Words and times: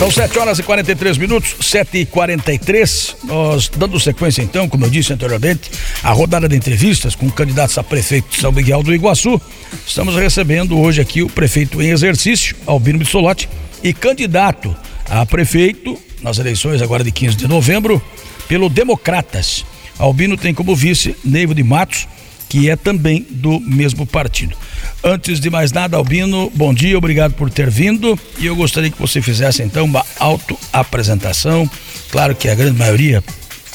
São 0.00 0.10
7 0.10 0.38
horas 0.38 0.58
e 0.58 0.62
43 0.62 1.18
minutos, 1.18 1.56
7 1.60 1.98
e 1.98 2.06
43 2.06 3.16
Nós 3.24 3.68
dando 3.68 4.00
sequência 4.00 4.40
então, 4.40 4.66
como 4.66 4.86
eu 4.86 4.90
disse 4.90 5.12
anteriormente, 5.12 5.70
a 6.02 6.10
rodada 6.10 6.48
de 6.48 6.56
entrevistas 6.56 7.14
com 7.14 7.30
candidatos 7.30 7.76
a 7.76 7.82
prefeito 7.84 8.30
de 8.30 8.40
São 8.40 8.50
Miguel 8.50 8.82
do 8.82 8.94
Iguaçu. 8.94 9.38
Estamos 9.86 10.16
recebendo 10.16 10.80
hoje 10.80 11.02
aqui 11.02 11.22
o 11.22 11.28
prefeito 11.28 11.82
em 11.82 11.90
exercício, 11.90 12.56
Albino 12.64 12.98
Bissolotti, 12.98 13.46
e 13.84 13.92
candidato 13.92 14.74
a 15.06 15.26
prefeito 15.26 15.98
nas 16.22 16.38
eleições 16.38 16.80
agora 16.80 17.04
de 17.04 17.12
15 17.12 17.36
de 17.36 17.46
novembro 17.46 18.00
pelo 18.48 18.70
Democratas. 18.70 19.66
Albino 19.98 20.34
tem 20.34 20.54
como 20.54 20.74
vice 20.74 21.14
Neivo 21.22 21.54
de 21.54 21.62
Matos, 21.62 22.08
que 22.50 22.68
é 22.68 22.74
também 22.74 23.24
do 23.30 23.60
mesmo 23.60 24.04
partido. 24.04 24.56
Antes 25.04 25.38
de 25.38 25.48
mais 25.48 25.70
nada, 25.70 25.96
Albino, 25.96 26.50
bom 26.52 26.74
dia, 26.74 26.98
obrigado 26.98 27.32
por 27.32 27.48
ter 27.48 27.70
vindo. 27.70 28.18
E 28.38 28.44
eu 28.44 28.56
gostaria 28.56 28.90
que 28.90 29.00
você 29.00 29.22
fizesse 29.22 29.62
então 29.62 29.84
uma 29.84 30.04
auto-apresentação. 30.18 31.70
Claro 32.10 32.34
que 32.34 32.48
a 32.48 32.54
grande 32.56 32.76
maioria 32.76 33.22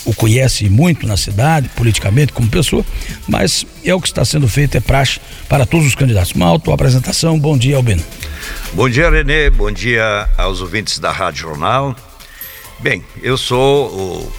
o 0.03 0.13
conhece 0.13 0.69
muito 0.69 1.07
na 1.07 1.15
cidade, 1.15 1.69
politicamente, 1.69 2.33
como 2.33 2.47
pessoa, 2.49 2.85
mas 3.27 3.65
é 3.83 3.95
o 3.95 3.99
que 3.99 4.07
está 4.07 4.23
sendo 4.23 4.47
feito, 4.47 4.75
é 4.75 4.79
praxe 4.81 5.19
para 5.47 5.65
todos 5.65 5.87
os 5.87 5.95
candidatos. 5.95 6.33
Uma 6.33 6.47
auto-apresentação. 6.47 7.39
Bom 7.39 7.57
dia, 7.57 7.77
Albino. 7.77 8.03
Bom 8.73 8.89
dia, 8.89 9.09
Renê. 9.09 9.49
Bom 9.49 9.71
dia 9.71 10.29
aos 10.37 10.59
ouvintes 10.61 10.99
da 10.99 11.13
Rádio 11.13 11.43
Jornal. 11.43 11.95
Bem, 12.81 13.03
eu 13.23 13.37
sou 13.37 13.87
o 13.87 14.31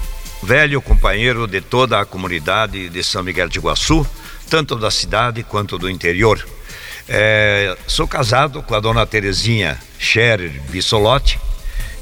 velho 0.47 0.81
companheiro 0.81 1.47
de 1.47 1.61
toda 1.61 1.99
a 1.99 2.05
comunidade 2.05 2.89
de 2.89 3.03
São 3.03 3.23
Miguel 3.23 3.49
de 3.49 3.59
Iguaçu, 3.59 4.07
tanto 4.49 4.77
da 4.77 4.91
cidade 4.91 5.43
quanto 5.43 5.79
do 5.79 5.89
interior. 5.91 6.47
É, 7.09 7.77
sou 7.87 8.07
casado 8.09 8.63
com 8.63 8.75
a 8.75 8.81
dona 8.81 9.07
Terezinha 9.07 9.79
Scherer 9.99 10.61
Bissolotti, 10.71 11.39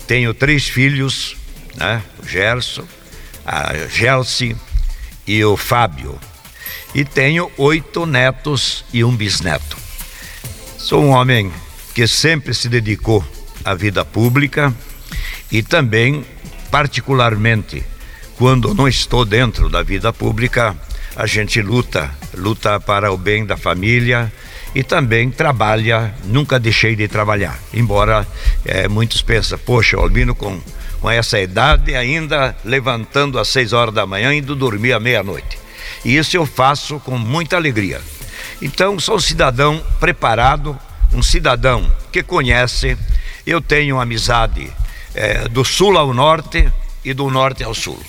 tenho 0.07 0.33
três 0.33 0.69
filhos, 0.69 1.37
né? 1.77 2.03
O 2.23 2.27
Gerson, 2.27 2.85
a 3.45 3.75
Gelsi 3.89 4.57
e 5.27 5.45
o 5.45 5.57
Fábio. 5.57 6.19
E 6.95 7.05
tenho 7.05 7.51
oito 7.57 8.07
netos 8.07 8.85
e 8.93 9.03
um 9.03 9.15
bisneto. 9.15 9.77
Sou 10.79 11.03
um 11.03 11.11
homem 11.11 11.53
que 11.95 12.07
sempre 12.07 12.55
se 12.55 12.69
dedicou 12.69 13.25
à 13.65 13.75
vida 13.75 14.05
pública 14.05 14.73
e 15.51 15.63
também, 15.63 16.25
particularmente, 16.71 17.85
quando 18.37 18.75
não 18.75 18.89
estou 18.89 19.25
dentro 19.25 19.69
da 19.69 19.83
vida 19.83 20.13
pública, 20.13 20.77
a 21.17 21.27
gente 21.27 21.63
luta, 21.63 22.11
luta 22.37 22.79
para 22.81 23.13
o 23.13 23.17
bem 23.17 23.45
da 23.45 23.57
família, 23.57 24.33
e 24.75 24.83
também 24.83 25.31
trabalha, 25.31 26.13
nunca 26.25 26.59
deixei 26.59 26.97
de 26.97 27.07
trabalhar. 27.07 27.59
Embora 27.73 28.27
é, 28.65 28.89
muitos 28.89 29.23
pensam, 29.23 29.59
poxa, 29.59 29.97
o 29.97 30.01
Albino 30.01 30.35
com, 30.35 30.61
com 31.01 31.11
essa 31.11 31.39
idade 31.41 31.95
ainda 31.95 32.57
levantando 32.65 33.39
às 33.39 33.49
seis 33.49 33.73
horas 33.73 33.95
da 33.95 34.05
manhã, 34.05 34.35
indo 34.35 34.57
dormir 34.57 34.93
à 34.93 35.01
meia-noite. 35.01 35.59
E 36.05 36.17
isso 36.17 36.37
eu 36.37 36.45
faço 36.45 36.99
com 37.01 37.17
muita 37.17 37.57
alegria. 37.57 38.01
Então, 38.61 38.99
sou 38.99 39.17
um 39.17 39.21
cidadão 39.21 39.83
preparado, 40.01 40.79
um 41.13 41.23
cidadão 41.23 41.91
que 42.11 42.23
conhece, 42.23 42.97
eu 43.47 43.61
tenho 43.61 44.01
amizade 44.01 44.71
é, 45.15 45.49
do 45.49 45.65
sul 45.65 45.97
ao 45.97 46.13
norte 46.13 46.71
e 47.05 47.15
do 47.15 47.31
norte 47.31 47.63
ao 47.63 47.75
sul. 47.75 48.01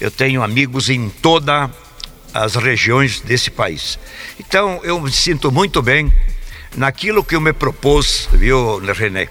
Eu 0.00 0.10
tenho 0.10 0.42
amigos 0.42 0.90
em 0.90 1.08
toda 1.08 1.70
as 2.34 2.56
regiões 2.56 3.20
desse 3.20 3.50
país. 3.50 3.98
Então 4.38 4.80
eu 4.82 5.00
me 5.00 5.10
sinto 5.10 5.52
muito 5.52 5.80
bem 5.80 6.12
naquilo 6.76 7.24
que 7.24 7.36
eu 7.36 7.40
me 7.40 7.52
propus, 7.52 8.28
viu, 8.32 8.78
René? 8.78 9.28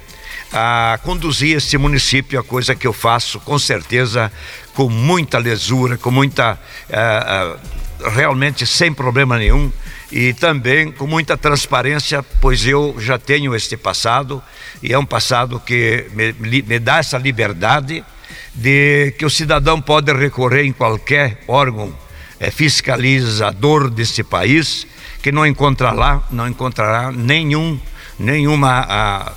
A 0.53 0.99
conduzir 1.03 1.57
esse 1.57 1.77
município, 1.77 2.39
a 2.39 2.43
coisa 2.43 2.73
que 2.73 2.87
eu 2.87 2.93
faço 2.93 3.39
com 3.39 3.59
certeza, 3.59 4.31
com 4.73 4.89
muita 4.89 5.37
lesura, 5.37 5.97
com 5.97 6.11
muita. 6.11 6.57
Uh, 6.89 7.55
uh, 7.55 7.83
realmente 8.09 8.65
sem 8.65 8.93
problema 8.93 9.37
nenhum 9.37 9.71
e 10.11 10.33
também 10.33 10.91
com 10.91 11.07
muita 11.07 11.37
transparência, 11.37 12.23
pois 12.41 12.65
eu 12.65 12.95
já 12.99 13.17
tenho 13.17 13.55
este 13.55 13.77
passado 13.77 14.43
e 14.81 14.93
é 14.93 14.99
um 14.99 15.05
passado 15.05 15.59
que 15.59 16.05
me, 16.13 16.61
me 16.61 16.79
dá 16.79 16.97
essa 16.97 17.17
liberdade 17.17 18.03
de 18.53 19.11
que 19.17 19.25
o 19.25 19.29
cidadão 19.29 19.81
pode 19.81 20.11
recorrer 20.13 20.65
em 20.65 20.73
qualquer 20.73 21.41
órgão 21.47 22.02
é, 22.43 22.51
fiscalizador 22.51 23.89
desse 23.89 24.21
país, 24.21 24.85
que 25.21 25.31
não 25.31 25.47
encontrará 25.47 26.21
não 26.29 26.45
encontrará 26.45 27.09
nenhum, 27.09 27.79
nenhuma 28.19 28.85
a, 28.89 29.31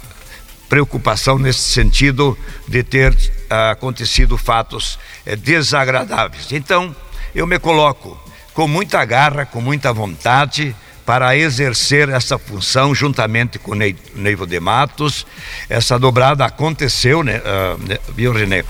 preocupação 0.69 1.39
nesse 1.39 1.61
sentido 1.61 2.37
de 2.67 2.83
ter 2.83 3.17
a, 3.49 3.71
acontecido 3.71 4.37
fatos 4.37 4.99
é, 5.25 5.37
desagradáveis. 5.37 6.51
Então, 6.51 6.95
eu 7.33 7.47
me 7.47 7.61
coloco 7.61 8.21
com 8.53 8.67
muita 8.67 9.05
garra, 9.05 9.47
com 9.47 9.61
muita 9.61 9.93
vontade 9.93 10.75
para 11.05 11.37
exercer 11.37 12.09
essa 12.09 12.37
função 12.37 12.93
juntamente 12.93 13.57
com 13.57 13.73
Neivo 14.17 14.45
de 14.45 14.59
Matos. 14.59 15.25
Essa 15.69 15.97
dobrada 15.97 16.45
aconteceu, 16.45 17.23
né, 17.23 17.39
uh, 17.39 18.13
viu, 18.13 18.33
René? 18.33 18.65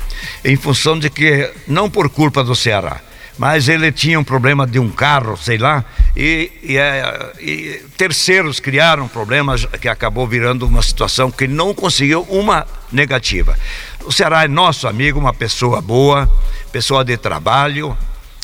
Em 0.45 0.55
função 0.55 0.99
de 0.99 1.09
que, 1.09 1.51
não 1.67 1.89
por 1.89 2.11
culpa 2.11 2.45
do 2.45 2.55
Ceará, 2.55 3.01
mas 3.39 3.69
ele 3.69 3.93
tinha 3.93 4.19
um 4.19 4.25
problema 4.25 4.67
de 4.67 4.79
um 4.79 4.91
carro, 4.91 5.37
sei 5.37 5.59
lá, 5.59 5.85
e, 6.17 6.51
e, 6.63 6.79
é, 6.79 7.33
e, 7.39 7.83
terceiros 7.97 8.61
criaram 8.61 9.07
problemas 9.07 9.67
que 9.67 9.89
acabou 9.89 10.27
virando 10.27 10.67
uma 10.67 10.83
situação 10.83 11.31
que 11.31 11.47
não 11.47 11.75
conseguiu 11.75 12.23
uma 12.31 12.67
negativa. 12.91 13.57
O 14.05 14.13
Ceará 14.13 14.45
é 14.45 14.49
nosso 14.49 14.89
amigo, 14.89 15.19
uma 15.19 15.35
pessoa 15.35 15.81
boa, 15.83 16.31
pessoa 16.73 17.05
de 17.05 17.17
trabalho, 17.17 17.97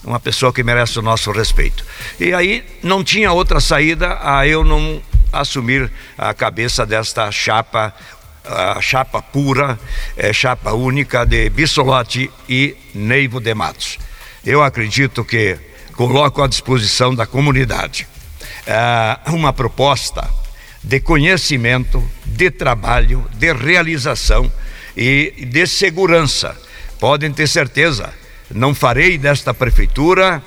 uma 0.05 0.21
pessoa 0.21 0.53
que 0.53 0.63
merece 0.63 0.99
o 0.99 1.03
nosso 1.03 1.31
respeito. 1.31 1.85
E 2.21 2.35
aí 2.35 2.65
não 2.83 3.03
tinha 3.03 3.33
outra 3.33 3.61
saída 3.61 4.19
a 4.21 4.47
eu 4.47 4.63
não 4.65 5.01
assumir 5.33 5.91
a 6.19 6.35
cabeça 6.35 6.85
desta 6.85 7.31
chapa 7.31 7.95
a 8.45 8.81
chapa 8.81 9.23
pura, 9.23 9.79
é, 10.17 10.33
chapa 10.33 10.73
única 10.73 11.25
de 11.25 11.49
Bissolotti 11.49 12.29
e 12.49 12.77
Neivo 12.93 13.41
de 13.41 13.55
Matos 13.55 13.99
eu 14.45 14.63
acredito 14.63 15.25
que 15.25 15.59
coloco 15.93 16.43
à 16.43 16.49
disposição 16.49 17.15
da 17.15 17.27
comunidade 17.27 18.07
uh, 18.67 19.33
uma 19.35 19.53
proposta 19.53 20.29
de 20.83 21.01
conhecimento, 21.01 22.03
de 22.25 22.51
trabalho, 22.51 23.25
de 23.35 23.53
realização 23.53 24.51
e 24.97 25.47
de 25.47 25.67
segurança. 25.67 26.57
Podem 26.99 27.33
ter 27.33 27.47
certeza, 27.47 28.13
não 28.51 28.75
farei 28.75 29.17
desta 29.17 29.55
prefeitura 29.55 30.43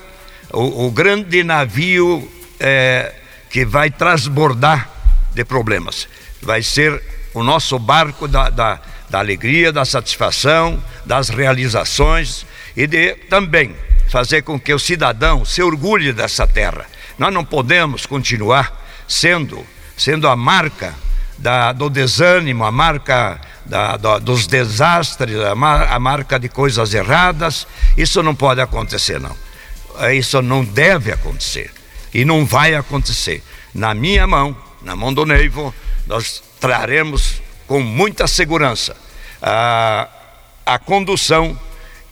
o, 0.52 0.86
o 0.86 0.90
grande 0.90 1.42
navio 1.42 2.30
eh, 2.60 3.14
que 3.50 3.64
vai 3.64 3.90
transbordar 3.90 4.90
de 5.34 5.44
problemas. 5.44 6.06
Vai 6.42 6.62
ser 6.62 7.02
o 7.34 7.42
nosso 7.42 7.78
barco 7.78 8.28
da, 8.28 8.50
da, 8.50 8.80
da 9.08 9.18
alegria, 9.18 9.72
da 9.72 9.84
satisfação, 9.84 10.82
das 11.04 11.28
realizações 11.30 12.46
e 12.76 12.86
de 12.86 13.14
também 13.28 13.74
fazer 14.08 14.42
com 14.42 14.58
que 14.58 14.72
o 14.72 14.78
cidadão 14.78 15.44
se 15.44 15.62
orgulhe 15.62 16.12
dessa 16.12 16.46
terra. 16.46 16.86
Nós 17.18 17.32
não 17.32 17.44
podemos 17.44 18.06
continuar 18.06 18.84
sendo, 19.08 19.64
sendo 19.96 20.28
a 20.28 20.36
marca 20.36 20.94
da, 21.38 21.72
do 21.72 21.88
desânimo, 21.90 22.64
a 22.64 22.70
marca 22.70 23.40
da, 23.64 23.96
dos 24.18 24.46
desastres, 24.46 25.38
a, 25.40 25.54
mar, 25.54 25.92
a 25.92 25.98
marca 25.98 26.38
de 26.38 26.48
coisas 26.48 26.94
erradas. 26.94 27.66
Isso 27.96 28.22
não 28.22 28.34
pode 28.34 28.60
acontecer, 28.60 29.20
não. 29.20 29.36
É, 29.98 30.14
isso 30.14 30.40
não 30.42 30.64
deve 30.64 31.12
acontecer. 31.12 31.72
E 32.12 32.24
não 32.24 32.44
vai 32.44 32.74
acontecer. 32.74 33.42
Na 33.74 33.94
minha 33.94 34.26
mão, 34.26 34.56
na 34.82 34.94
mão 34.96 35.12
do 35.12 35.26
Neivo, 35.26 35.74
nós 36.06 36.42
traremos 36.60 37.42
com 37.66 37.80
muita 37.80 38.26
segurança 38.26 38.96
a, 39.42 40.08
a 40.64 40.78
condução 40.78 41.58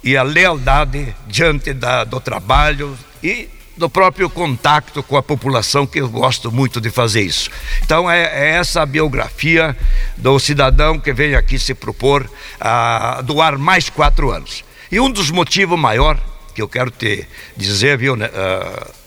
e 0.05 0.17
a 0.19 0.23
lealdade 0.23 1.17
diante 1.27 1.73
da, 1.73 2.05
do 2.05 2.21
trabalho 2.21 2.97
e 3.23 3.49
do 3.77 3.89
próprio 3.89 4.31
contato 4.31 5.03
com 5.03 5.17
a 5.17 5.23
população, 5.23 5.87
que 5.87 6.01
eu 6.01 6.09
gosto 6.09 6.53
muito 6.53 6.81
de 6.81 6.91
fazer 6.91 7.23
isso. 7.23 7.51
Então, 7.83 8.09
é, 8.09 8.23
é 8.23 8.51
essa 8.51 8.83
a 8.83 8.87
biografia 8.87 9.77
do 10.17 10.39
cidadão 10.39 11.01
que 11.01 11.13
vem 11.13 11.35
aqui 11.35 11.59
se 11.59 11.75
propor 11.75 12.31
a 12.61 13.21
doar 13.23 13.59
mais 13.59 13.89
quatro 13.89 14.31
anos. 14.31 14.63
E 14.93 15.01
um 15.01 15.11
dos 15.11 15.31
motivos 15.31 15.79
maior 15.79 16.21
que 16.55 16.63
eu 16.63 16.69
quero 16.69 16.91
te 16.91 17.27
dizer, 17.57 17.99
viu, 17.99 18.15
uh, 18.15 18.19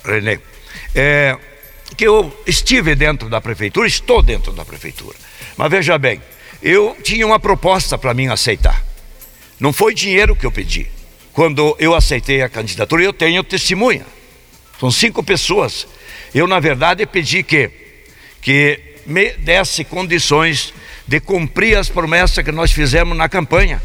René, 0.04 0.40
é 0.94 1.38
que 1.96 2.06
eu 2.06 2.36
estive 2.46 2.94
dentro 2.94 3.30
da 3.30 3.40
prefeitura, 3.40 3.88
estou 3.88 4.22
dentro 4.22 4.52
da 4.52 4.66
prefeitura. 4.66 5.16
Mas 5.56 5.72
veja 5.72 5.98
bem, 5.98 6.22
eu 6.62 6.98
tinha 7.02 7.26
uma 7.26 7.40
proposta 7.40 7.98
para 7.98 8.14
mim 8.14 8.28
aceitar. 8.28 8.87
Não 9.60 9.74
foi 9.74 9.94
dinheiro 9.94 10.36
que 10.36 10.46
eu 10.46 10.52
pedi. 10.52 10.88
Quando 11.34 11.76
eu 11.80 11.94
aceitei 11.94 12.42
a 12.42 12.50
candidatura, 12.50 13.04
eu 13.04 13.14
tenho 13.14 13.44
testemunha. 13.44 14.06
São 14.80 14.92
cinco 14.92 15.24
pessoas. 15.24 15.88
Eu, 16.34 16.48
na 16.48 16.60
verdade, 16.60 17.06
pedi 17.06 17.44
que, 17.44 17.70
que 18.42 18.80
me 19.06 19.32
desse 19.34 19.84
condições 19.84 20.74
de 21.08 21.20
cumprir 21.20 21.78
as 21.78 21.90
promessas 21.90 22.44
que 22.44 22.52
nós 22.52 22.72
fizemos 22.72 23.18
na 23.18 23.30
campanha, 23.30 23.82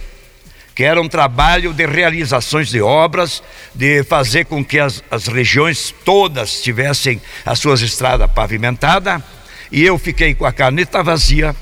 que 0.74 0.82
era 0.82 1.00
um 1.00 1.08
trabalho 1.08 1.72
de 1.72 1.86
realizações 1.86 2.68
de 2.68 2.80
obras, 2.80 3.42
de 3.74 4.02
fazer 4.02 4.46
com 4.46 4.64
que 4.64 4.78
as, 4.78 5.02
as 5.10 5.26
regiões 5.28 5.94
todas 6.04 6.60
tivessem 6.60 7.20
as 7.44 7.58
suas 7.58 7.80
estradas 7.80 8.30
pavimentadas, 8.32 9.22
e 9.70 9.82
eu 9.82 9.96
fiquei 9.98 10.34
com 10.34 10.44
a 10.44 10.52
caneta 10.52 11.02
vazia, 11.02 11.54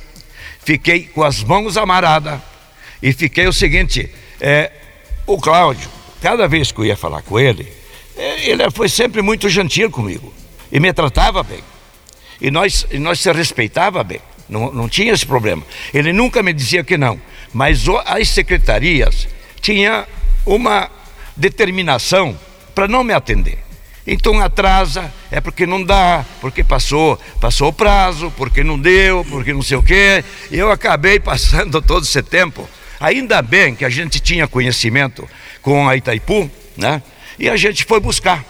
fiquei 0.64 1.02
com 1.02 1.22
as 1.22 1.44
mãos 1.44 1.76
amaradas, 1.76 2.40
e 3.02 3.12
fiquei 3.12 3.46
o 3.46 3.52
seguinte: 3.52 4.10
é, 4.40 4.70
o 5.26 5.38
Cláudio, 5.38 5.88
cada 6.20 6.46
vez 6.46 6.72
que 6.72 6.80
eu 6.80 6.84
ia 6.84 6.96
falar 6.96 7.22
com 7.22 7.38
ele, 7.38 7.66
é, 8.16 8.50
ele 8.50 8.70
foi 8.70 8.88
sempre 8.88 9.22
muito 9.22 9.48
gentil 9.48 9.90
comigo 9.90 10.32
e 10.70 10.78
me 10.78 10.92
tratava 10.92 11.42
bem. 11.42 11.60
E 12.40 12.50
nós, 12.50 12.86
e 12.90 12.98
nós 12.98 13.20
se 13.20 13.30
respeitava 13.32 14.02
bem, 14.02 14.20
não, 14.48 14.72
não 14.72 14.88
tinha 14.88 15.12
esse 15.12 15.26
problema. 15.26 15.62
Ele 15.92 16.12
nunca 16.12 16.42
me 16.42 16.52
dizia 16.52 16.82
que 16.82 16.96
não, 16.96 17.20
mas 17.52 17.84
as 18.06 18.28
secretarias 18.28 19.28
tinham 19.60 20.06
uma 20.46 20.90
determinação 21.36 22.38
para 22.74 22.88
não 22.88 23.04
me 23.04 23.12
atender. 23.12 23.58
Então 24.06 24.40
atrasa, 24.40 25.12
é 25.30 25.40
porque 25.40 25.66
não 25.66 25.84
dá, 25.84 26.24
porque 26.40 26.64
passou, 26.64 27.18
passou 27.40 27.68
o 27.68 27.72
prazo, 27.72 28.32
porque 28.36 28.64
não 28.64 28.78
deu, 28.78 29.24
porque 29.26 29.52
não 29.52 29.62
sei 29.62 29.76
o 29.76 29.82
quê. 29.82 30.24
E 30.50 30.58
eu 30.58 30.70
acabei 30.70 31.20
passando 31.20 31.80
todo 31.82 32.04
esse 32.04 32.22
tempo. 32.22 32.68
Ainda 33.00 33.40
bem 33.40 33.74
que 33.74 33.84
a 33.84 33.88
gente 33.88 34.20
tinha 34.20 34.46
conhecimento 34.46 35.26
com 35.62 35.88
a 35.88 35.96
Itaipu, 35.96 36.50
né? 36.76 37.02
E 37.38 37.48
a 37.48 37.56
gente 37.56 37.84
foi 37.84 37.98
buscar. 37.98 38.44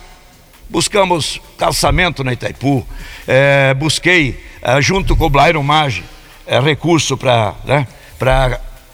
Buscamos 0.69 1.41
calçamento 1.57 2.25
na 2.25 2.33
Itaipu, 2.33 2.85
é, 3.27 3.73
busquei, 3.75 4.45
é, 4.61 4.83
junto 4.83 5.17
com 5.17 5.27
o 5.27 5.31
Blairon 5.31 5.63
Maggi, 5.63 6.03
é, 6.47 6.59
recurso 6.59 7.17
para 7.17 7.55
né, 7.65 7.87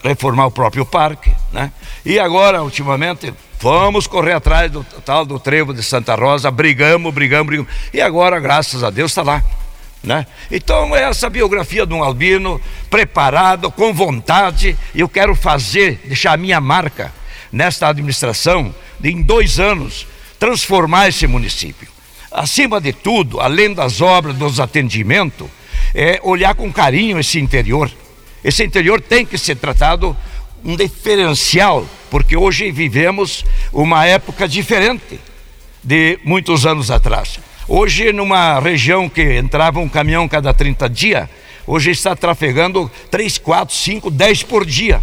reformar 0.04 0.46
o 0.46 0.50
próprio 0.50 0.84
parque. 0.84 1.32
Né? 1.50 1.72
E 2.04 2.18
agora, 2.18 2.62
ultimamente, 2.62 3.32
vamos 3.58 4.06
correr 4.06 4.34
atrás 4.34 4.70
do 4.70 4.84
tal 5.04 5.24
do 5.24 5.38
trevo 5.38 5.72
de 5.72 5.82
Santa 5.82 6.14
Rosa, 6.14 6.50
brigamos, 6.50 7.12
brigamos, 7.12 7.46
brigamos. 7.46 7.72
E 7.94 8.00
agora, 8.00 8.38
graças 8.38 8.84
a 8.84 8.90
Deus, 8.90 9.10
está 9.10 9.22
lá. 9.22 9.42
Né? 10.06 10.24
Então, 10.52 10.94
essa 10.94 11.28
biografia 11.28 11.84
de 11.84 11.92
um 11.92 12.02
albino, 12.02 12.60
preparado, 12.88 13.72
com 13.72 13.92
vontade, 13.92 14.78
eu 14.94 15.08
quero 15.08 15.34
fazer, 15.34 16.00
deixar 16.04 16.34
a 16.34 16.36
minha 16.36 16.60
marca 16.60 17.12
nesta 17.50 17.88
administração, 17.88 18.72
de 19.00 19.10
em 19.10 19.20
dois 19.20 19.58
anos, 19.58 20.06
transformar 20.38 21.08
esse 21.08 21.26
município. 21.26 21.88
Acima 22.30 22.80
de 22.80 22.92
tudo, 22.92 23.40
além 23.40 23.74
das 23.74 24.00
obras, 24.00 24.36
dos 24.36 24.60
atendimentos, 24.60 25.48
é 25.92 26.20
olhar 26.22 26.54
com 26.54 26.72
carinho 26.72 27.18
esse 27.18 27.40
interior. 27.40 27.90
Esse 28.44 28.62
interior 28.62 29.00
tem 29.00 29.26
que 29.26 29.36
ser 29.36 29.56
tratado 29.56 30.16
um 30.64 30.76
diferencial, 30.76 31.84
porque 32.10 32.36
hoje 32.36 32.70
vivemos 32.70 33.44
uma 33.72 34.06
época 34.06 34.46
diferente 34.46 35.18
de 35.82 36.18
muitos 36.22 36.64
anos 36.64 36.92
atrás. 36.92 37.40
Hoje, 37.68 38.12
numa 38.12 38.60
região 38.60 39.08
que 39.08 39.36
entrava 39.36 39.80
um 39.80 39.88
caminhão 39.88 40.28
cada 40.28 40.54
30 40.54 40.88
dias, 40.88 41.28
hoje 41.66 41.90
está 41.90 42.14
trafegando 42.14 42.90
3, 43.10 43.38
4, 43.38 43.74
5, 43.74 44.10
10 44.10 44.42
por 44.44 44.64
dia. 44.64 45.02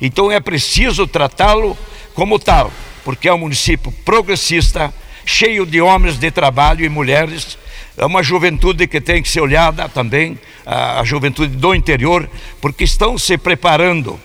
Então 0.00 0.30
é 0.30 0.38
preciso 0.38 1.06
tratá-lo 1.06 1.76
como 2.14 2.38
tal 2.38 2.70
porque 3.08 3.26
é 3.26 3.32
um 3.32 3.38
município 3.38 3.90
progressista, 4.04 4.92
cheio 5.24 5.64
de 5.64 5.80
homens 5.80 6.18
de 6.18 6.30
trabalho 6.30 6.84
e 6.84 6.90
mulheres. 6.90 7.56
É 7.96 8.04
uma 8.04 8.22
juventude 8.22 8.86
que 8.86 9.00
tem 9.00 9.22
que 9.22 9.30
ser 9.30 9.40
olhada 9.40 9.88
também, 9.88 10.38
a, 10.66 11.02
juventude 11.04 11.56
do 11.56 11.74
interior, 11.74 12.28
porque 12.60 12.84
estão 12.84 13.16
se 13.16 13.38
preparando 13.38 14.20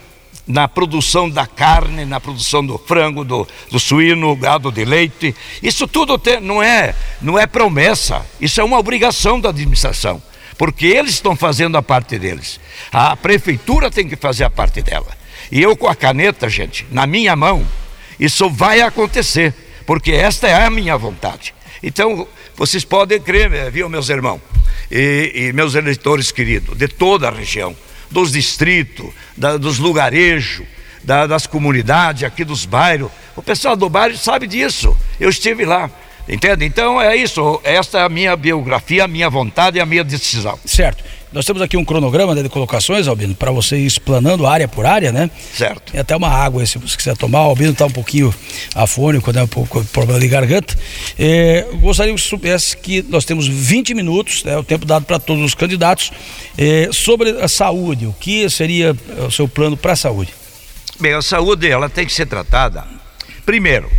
na 0.45 0.67
produção 0.67 1.29
da 1.29 1.45
carne, 1.45 2.05
na 2.05 2.19
produção 2.19 2.65
do 2.65 2.77
frango, 2.77 3.23
do, 3.23 3.47
do 3.71 3.79
suíno, 3.79 4.35
gado 4.35 4.71
de 4.71 4.83
leite. 4.83 5.35
Isso 5.61 5.87
tudo 5.87 6.17
tem, 6.17 6.39
não, 6.39 6.61
é, 6.61 6.93
não 7.21 7.39
é 7.39 7.47
promessa, 7.47 8.25
isso 8.39 8.59
é 8.59 8.63
uma 8.63 8.77
obrigação 8.77 9.39
da 9.39 9.49
administração, 9.49 10.21
porque 10.57 10.85
eles 10.85 11.13
estão 11.13 11.35
fazendo 11.35 11.77
a 11.77 11.81
parte 11.81 12.19
deles. 12.19 12.59
A 12.91 13.15
prefeitura 13.15 13.89
tem 13.89 14.07
que 14.07 14.15
fazer 14.15 14.43
a 14.43 14.49
parte 14.49 14.81
dela. 14.81 15.17
E 15.51 15.61
eu 15.61 15.75
com 15.75 15.87
a 15.87 15.95
caneta, 15.95 16.49
gente, 16.49 16.85
na 16.91 17.05
minha 17.05 17.35
mão, 17.35 17.65
isso 18.19 18.49
vai 18.49 18.81
acontecer, 18.81 19.53
porque 19.85 20.11
esta 20.11 20.47
é 20.47 20.65
a 20.65 20.69
minha 20.69 20.97
vontade. 20.97 21.53
Então, 21.81 22.27
vocês 22.55 22.85
podem 22.85 23.19
crer, 23.19 23.51
eh, 23.53 23.69
viu, 23.69 23.89
meus 23.89 24.09
irmãos 24.09 24.41
e, 24.89 25.31
e 25.47 25.53
meus 25.53 25.75
eleitores 25.75 26.31
queridos, 26.31 26.77
de 26.77 26.87
toda 26.87 27.27
a 27.27 27.31
região, 27.31 27.75
dos 28.13 28.31
distritos, 28.31 29.07
da, 29.35 29.57
dos 29.57 29.79
lugarejos, 29.79 30.65
da, 31.03 31.27
das 31.27 31.45
comunidades, 31.45 32.23
aqui 32.23 32.45
dos 32.45 32.65
bairros. 32.65 33.11
O 33.35 33.41
pessoal 33.41 33.75
do 33.75 33.89
bairro 33.89 34.15
sabe 34.15 34.47
disso. 34.47 34.95
Eu 35.19 35.29
estive 35.29 35.65
lá. 35.65 35.89
Entende? 36.27 36.65
Então 36.65 37.01
é 37.01 37.15
isso. 37.15 37.59
Esta 37.63 37.99
é 37.99 38.03
a 38.03 38.09
minha 38.09 38.35
biografia, 38.35 39.03
a 39.03 39.07
minha 39.07 39.29
vontade 39.29 39.77
e 39.77 39.81
a 39.81 39.85
minha 39.85 40.03
decisão. 40.03 40.57
Certo. 40.65 41.03
Nós 41.33 41.45
temos 41.45 41.63
aqui 41.63 41.75
um 41.75 41.83
cronograma 41.83 42.35
de 42.35 42.47
colocações, 42.47 43.07
Albino, 43.07 43.33
para 43.33 43.51
você 43.51 43.75
ir 43.75 43.87
explanando 43.87 44.45
área 44.45 44.67
por 44.67 44.85
área, 44.85 45.11
né? 45.11 45.31
Certo. 45.51 45.91
Tem 45.91 45.99
até 45.99 46.15
uma 46.15 46.29
água 46.29 46.63
se 46.63 46.77
você 46.77 46.95
quiser 46.95 47.17
tomar. 47.17 47.47
O 47.47 47.49
Albino 47.49 47.71
está 47.71 47.87
um 47.87 47.91
pouquinho 47.91 48.33
afônico, 48.75 49.31
né? 49.31 49.41
Um 49.41 49.47
pouco 49.47 49.83
problema 49.85 50.19
de 50.19 50.27
garganta. 50.27 50.77
É, 51.17 51.65
gostaria 51.81 52.13
que 52.13 52.21
você 52.21 52.29
soubesse 52.29 52.77
que 52.77 53.01
nós 53.09 53.25
temos 53.25 53.47
20 53.47 53.95
minutos, 53.95 54.43
né, 54.43 54.55
o 54.55 54.63
tempo 54.63 54.85
dado 54.85 55.05
para 55.05 55.17
todos 55.17 55.43
os 55.43 55.55
candidatos, 55.55 56.11
é, 56.55 56.89
sobre 56.91 57.31
a 57.31 57.47
saúde. 57.47 58.05
O 58.05 58.13
que 58.13 58.47
seria 58.47 58.95
o 59.25 59.31
seu 59.31 59.47
plano 59.47 59.75
para 59.75 59.93
a 59.93 59.95
saúde? 59.95 60.31
Bem, 60.99 61.13
a 61.13 61.21
saúde 61.23 61.67
ela 61.67 61.89
tem 61.89 62.05
que 62.05 62.13
ser 62.13 62.27
tratada. 62.27 62.85
Primeiro, 63.43 63.89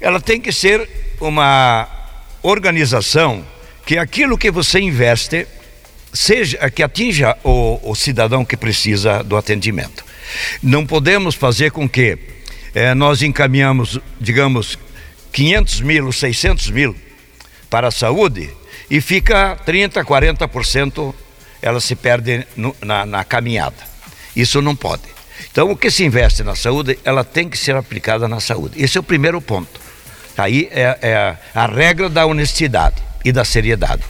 ela 0.00 0.20
tem 0.20 0.40
que 0.40 0.52
ser 0.52 0.88
uma 1.20 1.88
organização 2.42 3.44
que 3.84 3.98
aquilo 3.98 4.38
que 4.38 4.50
você 4.50 4.80
investe 4.80 5.46
seja 6.12 6.70
que 6.70 6.82
atinja 6.82 7.36
o, 7.44 7.80
o 7.82 7.94
cidadão 7.94 8.44
que 8.44 8.56
precisa 8.56 9.22
do 9.22 9.36
atendimento. 9.36 10.04
Não 10.62 10.86
podemos 10.86 11.34
fazer 11.34 11.70
com 11.70 11.88
que 11.88 12.18
eh, 12.74 12.94
nós 12.94 13.22
encaminhamos, 13.22 14.00
digamos, 14.20 14.78
500 15.32 15.80
mil, 15.82 16.12
600 16.12 16.70
mil 16.70 16.96
para 17.68 17.88
a 17.88 17.90
saúde 17.90 18.50
e 18.90 19.00
fica 19.00 19.56
30, 19.64 20.04
40% 20.04 21.14
ela 21.60 21.80
se 21.80 21.94
perde 21.96 22.46
na, 22.80 23.04
na 23.04 23.24
caminhada. 23.24 23.76
Isso 24.34 24.62
não 24.62 24.76
pode. 24.76 25.02
Então, 25.50 25.70
o 25.70 25.76
que 25.76 25.90
se 25.90 26.04
investe 26.04 26.42
na 26.42 26.54
saúde, 26.54 26.98
ela 27.04 27.24
tem 27.24 27.48
que 27.48 27.58
ser 27.58 27.74
aplicada 27.74 28.28
na 28.28 28.40
saúde. 28.40 28.82
Esse 28.82 28.96
é 28.96 29.00
o 29.00 29.02
primeiro 29.02 29.40
ponto. 29.40 29.80
Aí 30.36 30.68
é, 30.70 30.98
é 31.02 31.36
a 31.54 31.66
regra 31.66 32.08
da 32.08 32.26
honestidade 32.26 32.96
e 33.24 33.32
da 33.32 33.44
seriedade. 33.44 34.02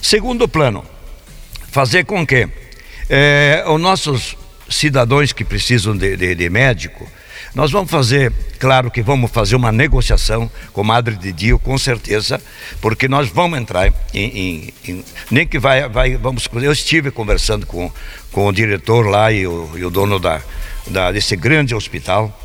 Segundo 0.00 0.48
plano, 0.48 0.84
fazer 1.70 2.04
com 2.04 2.26
que 2.26 2.48
é, 3.08 3.64
os 3.66 3.80
nossos 3.80 4.36
cidadãos 4.68 5.32
que 5.32 5.44
precisam 5.44 5.96
de, 5.96 6.16
de, 6.16 6.34
de, 6.34 6.50
médico, 6.50 7.06
nós 7.54 7.70
vamos 7.70 7.90
fazer, 7.90 8.32
claro 8.58 8.90
que 8.90 9.00
vamos 9.00 9.30
fazer 9.30 9.54
uma 9.54 9.70
negociação 9.70 10.50
com 10.72 10.80
a 10.80 10.84
Madre 10.84 11.14
de 11.14 11.32
Dio, 11.32 11.58
com 11.58 11.78
certeza, 11.78 12.40
porque 12.80 13.06
nós 13.06 13.28
vamos 13.28 13.58
entrar 13.58 13.88
em, 13.88 13.94
em, 14.14 14.74
em, 14.88 15.04
nem 15.30 15.46
que 15.46 15.58
vai, 15.58 15.88
vai, 15.88 16.16
vamos, 16.16 16.48
eu 16.54 16.72
estive 16.72 17.10
conversando 17.12 17.66
com, 17.66 17.92
com 18.32 18.46
o 18.48 18.52
diretor 18.52 19.06
lá 19.06 19.30
e 19.30 19.46
o, 19.46 19.70
e 19.76 19.84
o 19.84 19.90
dono 19.90 20.18
da, 20.18 20.40
da, 20.88 21.12
desse 21.12 21.36
grande 21.36 21.74
hospital, 21.74 22.36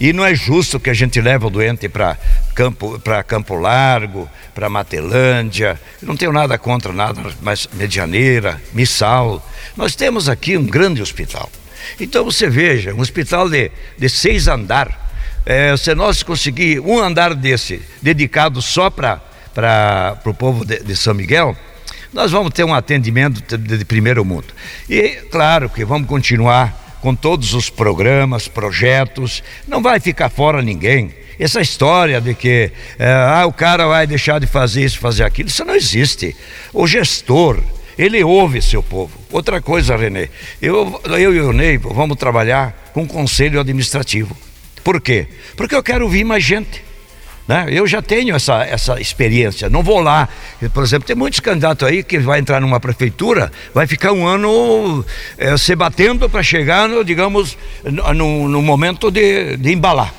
e 0.00 0.12
não 0.12 0.24
é 0.24 0.34
justo 0.34 0.78
que 0.78 0.90
a 0.90 0.94
gente 0.94 1.20
leve 1.20 1.46
o 1.46 1.50
doente 1.50 1.88
para 1.88 2.16
Campo, 2.54 3.00
Campo 3.26 3.54
Largo, 3.56 4.28
para 4.54 4.68
Matelândia. 4.68 5.78
não 6.00 6.16
tenho 6.16 6.32
nada 6.32 6.56
contra 6.56 6.92
nada, 6.92 7.20
mas 7.42 7.68
Medianeira, 7.72 8.60
Missal. 8.72 9.44
Nós 9.76 9.96
temos 9.96 10.28
aqui 10.28 10.56
um 10.56 10.64
grande 10.64 11.02
hospital. 11.02 11.50
Então 11.98 12.24
você 12.24 12.48
veja, 12.48 12.94
um 12.94 13.00
hospital 13.00 13.48
de, 13.48 13.70
de 13.96 14.08
seis 14.08 14.46
andar. 14.46 15.06
É, 15.44 15.76
se 15.76 15.94
nós 15.94 16.22
conseguir 16.22 16.80
um 16.80 16.98
andar 16.98 17.34
desse 17.34 17.82
dedicado 18.02 18.60
só 18.60 18.90
para 18.90 19.20
o 20.24 20.34
povo 20.34 20.64
de, 20.64 20.80
de 20.80 20.94
São 20.94 21.14
Miguel, 21.14 21.56
nós 22.12 22.30
vamos 22.30 22.52
ter 22.52 22.64
um 22.64 22.74
atendimento 22.74 23.56
de, 23.56 23.78
de 23.78 23.84
primeiro 23.84 24.24
mundo. 24.24 24.46
E 24.88 25.22
claro 25.30 25.68
que 25.68 25.84
vamos 25.84 26.08
continuar 26.08 26.87
com 27.00 27.14
todos 27.14 27.54
os 27.54 27.70
programas, 27.70 28.48
projetos, 28.48 29.42
não 29.66 29.82
vai 29.82 30.00
ficar 30.00 30.28
fora 30.28 30.62
ninguém. 30.62 31.14
Essa 31.38 31.60
história 31.60 32.20
de 32.20 32.34
que 32.34 32.72
é, 32.98 33.12
ah, 33.12 33.46
o 33.46 33.52
cara 33.52 33.86
vai 33.86 34.06
deixar 34.06 34.40
de 34.40 34.46
fazer 34.46 34.84
isso, 34.84 34.98
fazer 34.98 35.22
aquilo, 35.22 35.48
isso 35.48 35.64
não 35.64 35.74
existe. 35.74 36.34
O 36.72 36.86
gestor, 36.86 37.60
ele 37.96 38.22
ouve 38.24 38.60
seu 38.60 38.82
povo. 38.82 39.12
Outra 39.30 39.60
coisa, 39.60 39.96
Renê, 39.96 40.28
eu, 40.60 41.00
eu 41.04 41.34
e 41.34 41.40
o 41.40 41.52
Ney 41.52 41.78
vamos 41.78 42.16
trabalhar 42.16 42.90
com 42.92 43.02
o 43.02 43.06
conselho 43.06 43.60
administrativo. 43.60 44.36
Por 44.82 45.00
quê? 45.00 45.28
Porque 45.56 45.74
eu 45.74 45.82
quero 45.82 46.04
ouvir 46.04 46.24
mais 46.24 46.42
gente. 46.42 46.87
Né? 47.48 47.66
Eu 47.70 47.86
já 47.86 48.02
tenho 48.02 48.36
essa, 48.36 48.62
essa 48.62 49.00
experiência, 49.00 49.70
não 49.70 49.82
vou 49.82 50.00
lá. 50.00 50.28
Por 50.74 50.84
exemplo, 50.84 51.06
tem 51.06 51.16
muitos 51.16 51.40
candidatos 51.40 51.88
aí 51.88 52.02
que 52.02 52.18
vai 52.18 52.38
entrar 52.40 52.60
numa 52.60 52.78
prefeitura, 52.78 53.50
vai 53.72 53.86
ficar 53.86 54.12
um 54.12 54.26
ano 54.26 55.02
é, 55.38 55.56
se 55.56 55.74
batendo 55.74 56.28
para 56.28 56.42
chegar, 56.42 56.86
no, 56.86 57.02
digamos, 57.02 57.56
no, 57.82 58.48
no 58.48 58.60
momento 58.60 59.10
de, 59.10 59.56
de 59.56 59.72
embalar. 59.72 60.12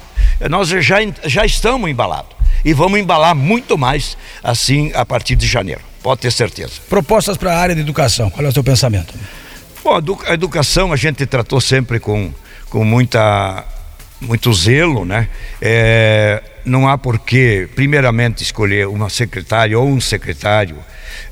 Nós 0.50 0.70
já, 0.70 0.98
já 1.24 1.46
estamos 1.46 1.88
embalados 1.88 2.32
e 2.66 2.74
vamos 2.74 3.00
embalar 3.00 3.36
muito 3.36 3.78
mais 3.78 4.18
assim 4.44 4.92
a 4.96 5.06
partir 5.06 5.36
de 5.36 5.46
janeiro, 5.46 5.82
pode 6.02 6.22
ter 6.22 6.32
certeza. 6.32 6.74
Propostas 6.90 7.38
para 7.38 7.54
a 7.54 7.60
área 7.60 7.76
de 7.76 7.82
educação, 7.82 8.32
qual 8.32 8.44
é 8.44 8.50
o 8.50 8.52
seu 8.52 8.64
pensamento? 8.64 9.14
Bom, 9.84 10.00
a 10.26 10.34
educação 10.34 10.92
a 10.92 10.96
gente 10.96 11.26
tratou 11.28 11.62
sempre 11.62 12.00
com, 12.00 12.34
com 12.70 12.84
muita 12.84 13.66
muito 14.22 14.52
zelo, 14.54 15.06
né? 15.06 15.30
É, 15.62 16.44
não 16.66 16.88
há 16.88 16.98
por 16.98 17.20
que, 17.20 17.68
primeiramente, 17.76 18.44
escolher 18.44 18.88
uma 18.88 19.10
secretária 19.10 19.78
ou 19.78 19.88
um 19.88 20.00
secretário 20.00 20.78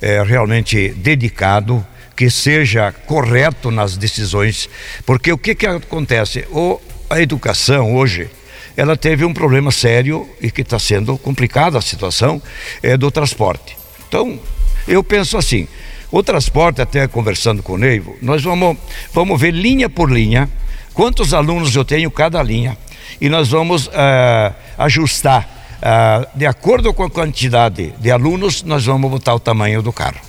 é, 0.01 0.21
realmente 0.23 0.89
dedicado, 0.89 1.85
que 2.15 2.29
seja 2.29 2.91
correto 2.91 3.69
nas 3.69 3.95
decisões, 3.95 4.67
porque 5.05 5.31
o 5.31 5.37
que, 5.37 5.53
que 5.53 5.67
acontece? 5.67 6.45
O, 6.49 6.81
a 7.09 7.21
educação 7.21 7.95
hoje, 7.95 8.27
ela 8.75 8.97
teve 8.97 9.23
um 9.23 9.33
problema 9.33 9.71
sério 9.71 10.27
e 10.41 10.49
que 10.49 10.61
está 10.61 10.79
sendo 10.79 11.17
complicada 11.17 11.77
a 11.77 11.81
situação 11.81 12.41
é, 12.81 12.97
do 12.97 13.11
transporte. 13.11 13.77
Então, 14.07 14.39
eu 14.87 15.03
penso 15.03 15.37
assim, 15.37 15.67
o 16.11 16.23
transporte, 16.23 16.81
até 16.81 17.07
conversando 17.07 17.61
com 17.61 17.73
o 17.73 17.77
Neivo, 17.77 18.15
nós 18.21 18.43
vamos, 18.43 18.77
vamos 19.13 19.39
ver 19.39 19.51
linha 19.51 19.89
por 19.89 20.11
linha 20.11 20.49
quantos 20.93 21.33
alunos 21.33 21.75
eu 21.75 21.85
tenho 21.85 22.09
cada 22.09 22.41
linha 22.41 22.77
e 23.19 23.29
nós 23.29 23.49
vamos 23.49 23.87
uh, 23.87 23.91
ajustar 24.77 25.47
uh, 25.77 26.37
de 26.37 26.45
acordo 26.45 26.93
com 26.93 27.03
a 27.03 27.09
quantidade 27.09 27.93
de 27.97 28.11
alunos 28.11 28.63
nós 28.63 28.85
vamos 28.85 29.09
botar 29.09 29.35
o 29.35 29.39
tamanho 29.39 29.81
do 29.81 29.91
carro. 29.93 30.19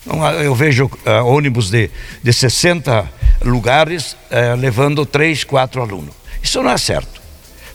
Então, 0.00 0.24
eu 0.40 0.54
vejo 0.54 0.86
uh, 0.86 1.24
ônibus 1.26 1.70
de, 1.70 1.90
de 2.22 2.32
60 2.32 3.08
lugares 3.42 4.16
levando 4.58 5.06
3, 5.06 5.44
4 5.44 5.80
alunos. 5.80 6.14
Isso 6.42 6.60
não 6.62 6.70
é 6.70 6.78
certo. 6.78 7.18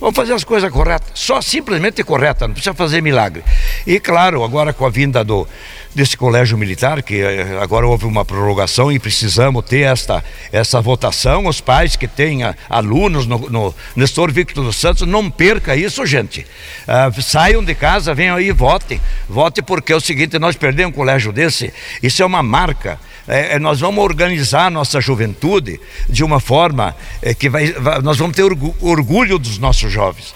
Vamos 0.04 0.18
fazer 0.18 0.34
as 0.34 0.44
coisas 0.44 0.70
corretas, 0.70 1.12
só 1.14 1.42
simplesmente 1.42 2.04
correta, 2.04 2.46
não 2.46 2.54
precisa 2.54 2.74
fazer 2.74 3.02
milagre. 3.02 3.42
E 3.88 4.02
claro, 4.02 4.44
agora 4.44 4.74
com 4.74 4.86
a 4.86 4.90
vinda 4.90 5.24
do, 5.24 5.48
desse 5.94 6.18
colégio 6.18 6.58
militar, 6.58 7.02
que 7.02 7.22
eh, 7.22 7.60
agora 7.62 7.88
houve 7.88 8.06
uma 8.06 8.26
prorrogação 8.26 8.92
e 8.92 9.00
precisamos 9.00 9.64
ter 9.66 9.82
esta, 9.82 10.24
essa 10.52 10.82
votação, 10.82 11.48
os 11.48 11.62
pais 11.62 11.96
que 11.96 12.08
têm 12.08 12.40
alunos 12.70 13.26
no, 13.26 13.38
no 13.50 13.76
Nestor 13.96 14.32
Victor 14.32 14.64
dos 14.64 14.76
Santos, 14.76 15.08
não 15.08 15.30
perca 15.30 15.76
isso, 15.76 16.06
gente. 16.06 16.46
Ah, 16.88 17.12
saiam 17.22 17.64
de 17.64 17.76
casa, 17.76 18.14
venham 18.14 18.36
aí 18.36 18.48
e 18.48 18.52
votem. 18.52 19.00
Vote 19.30 19.62
porque 19.62 19.94
é 19.94 19.96
o 19.96 20.02
seguinte, 20.02 20.40
nós 20.40 20.56
perdemos 20.56 20.94
um 20.94 20.98
colégio 20.98 21.32
desse, 21.32 21.74
isso 22.02 22.22
é 22.22 22.26
uma 22.26 22.44
marca 22.44 23.00
é, 23.28 23.56
é, 23.56 23.60
nós 23.60 23.80
vamos 23.80 24.04
organizar 24.04 24.66
a 24.66 24.70
nossa 24.70 25.00
juventude 25.00 25.80
de 26.10 26.24
uma 26.24 26.40
forma 26.40 26.96
é, 27.22 27.34
que 27.34 27.50
vai, 27.50 27.72
vai, 27.72 28.02
nós 28.02 28.18
vamos 28.18 28.36
ter 28.36 28.44
orgulho 28.44 29.40
dos 29.40 29.58
nossos 29.58 29.92
jovens. 29.92 30.36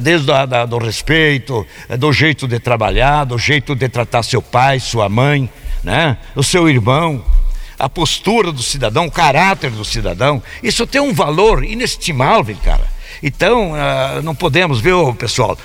Desde 0.00 0.30
a, 0.30 0.44
da, 0.44 0.66
do 0.66 0.78
respeito, 0.78 1.66
é, 1.88 1.96
do 1.96 2.12
jeito 2.12 2.46
de 2.46 2.58
trabalhar, 2.58 3.24
do 3.24 3.38
jeito 3.38 3.74
de 3.74 3.88
tratar 3.88 4.22
seu 4.22 4.42
pai, 4.42 4.78
sua 4.78 5.08
mãe, 5.08 5.48
né? 5.82 6.18
o 6.36 6.42
seu 6.42 6.68
irmão, 6.68 7.24
a 7.78 7.88
postura 7.88 8.52
do 8.52 8.62
cidadão, 8.62 9.06
o 9.06 9.10
caráter 9.10 9.70
do 9.70 9.84
cidadão, 9.84 10.42
isso 10.62 10.86
tem 10.86 11.00
um 11.00 11.12
valor 11.12 11.64
inestimável, 11.64 12.56
cara. 12.62 12.86
Então, 13.22 13.72
uh, 13.72 14.22
não 14.22 14.34
podemos, 14.34 14.80
viu, 14.80 15.14
pessoal? 15.14 15.56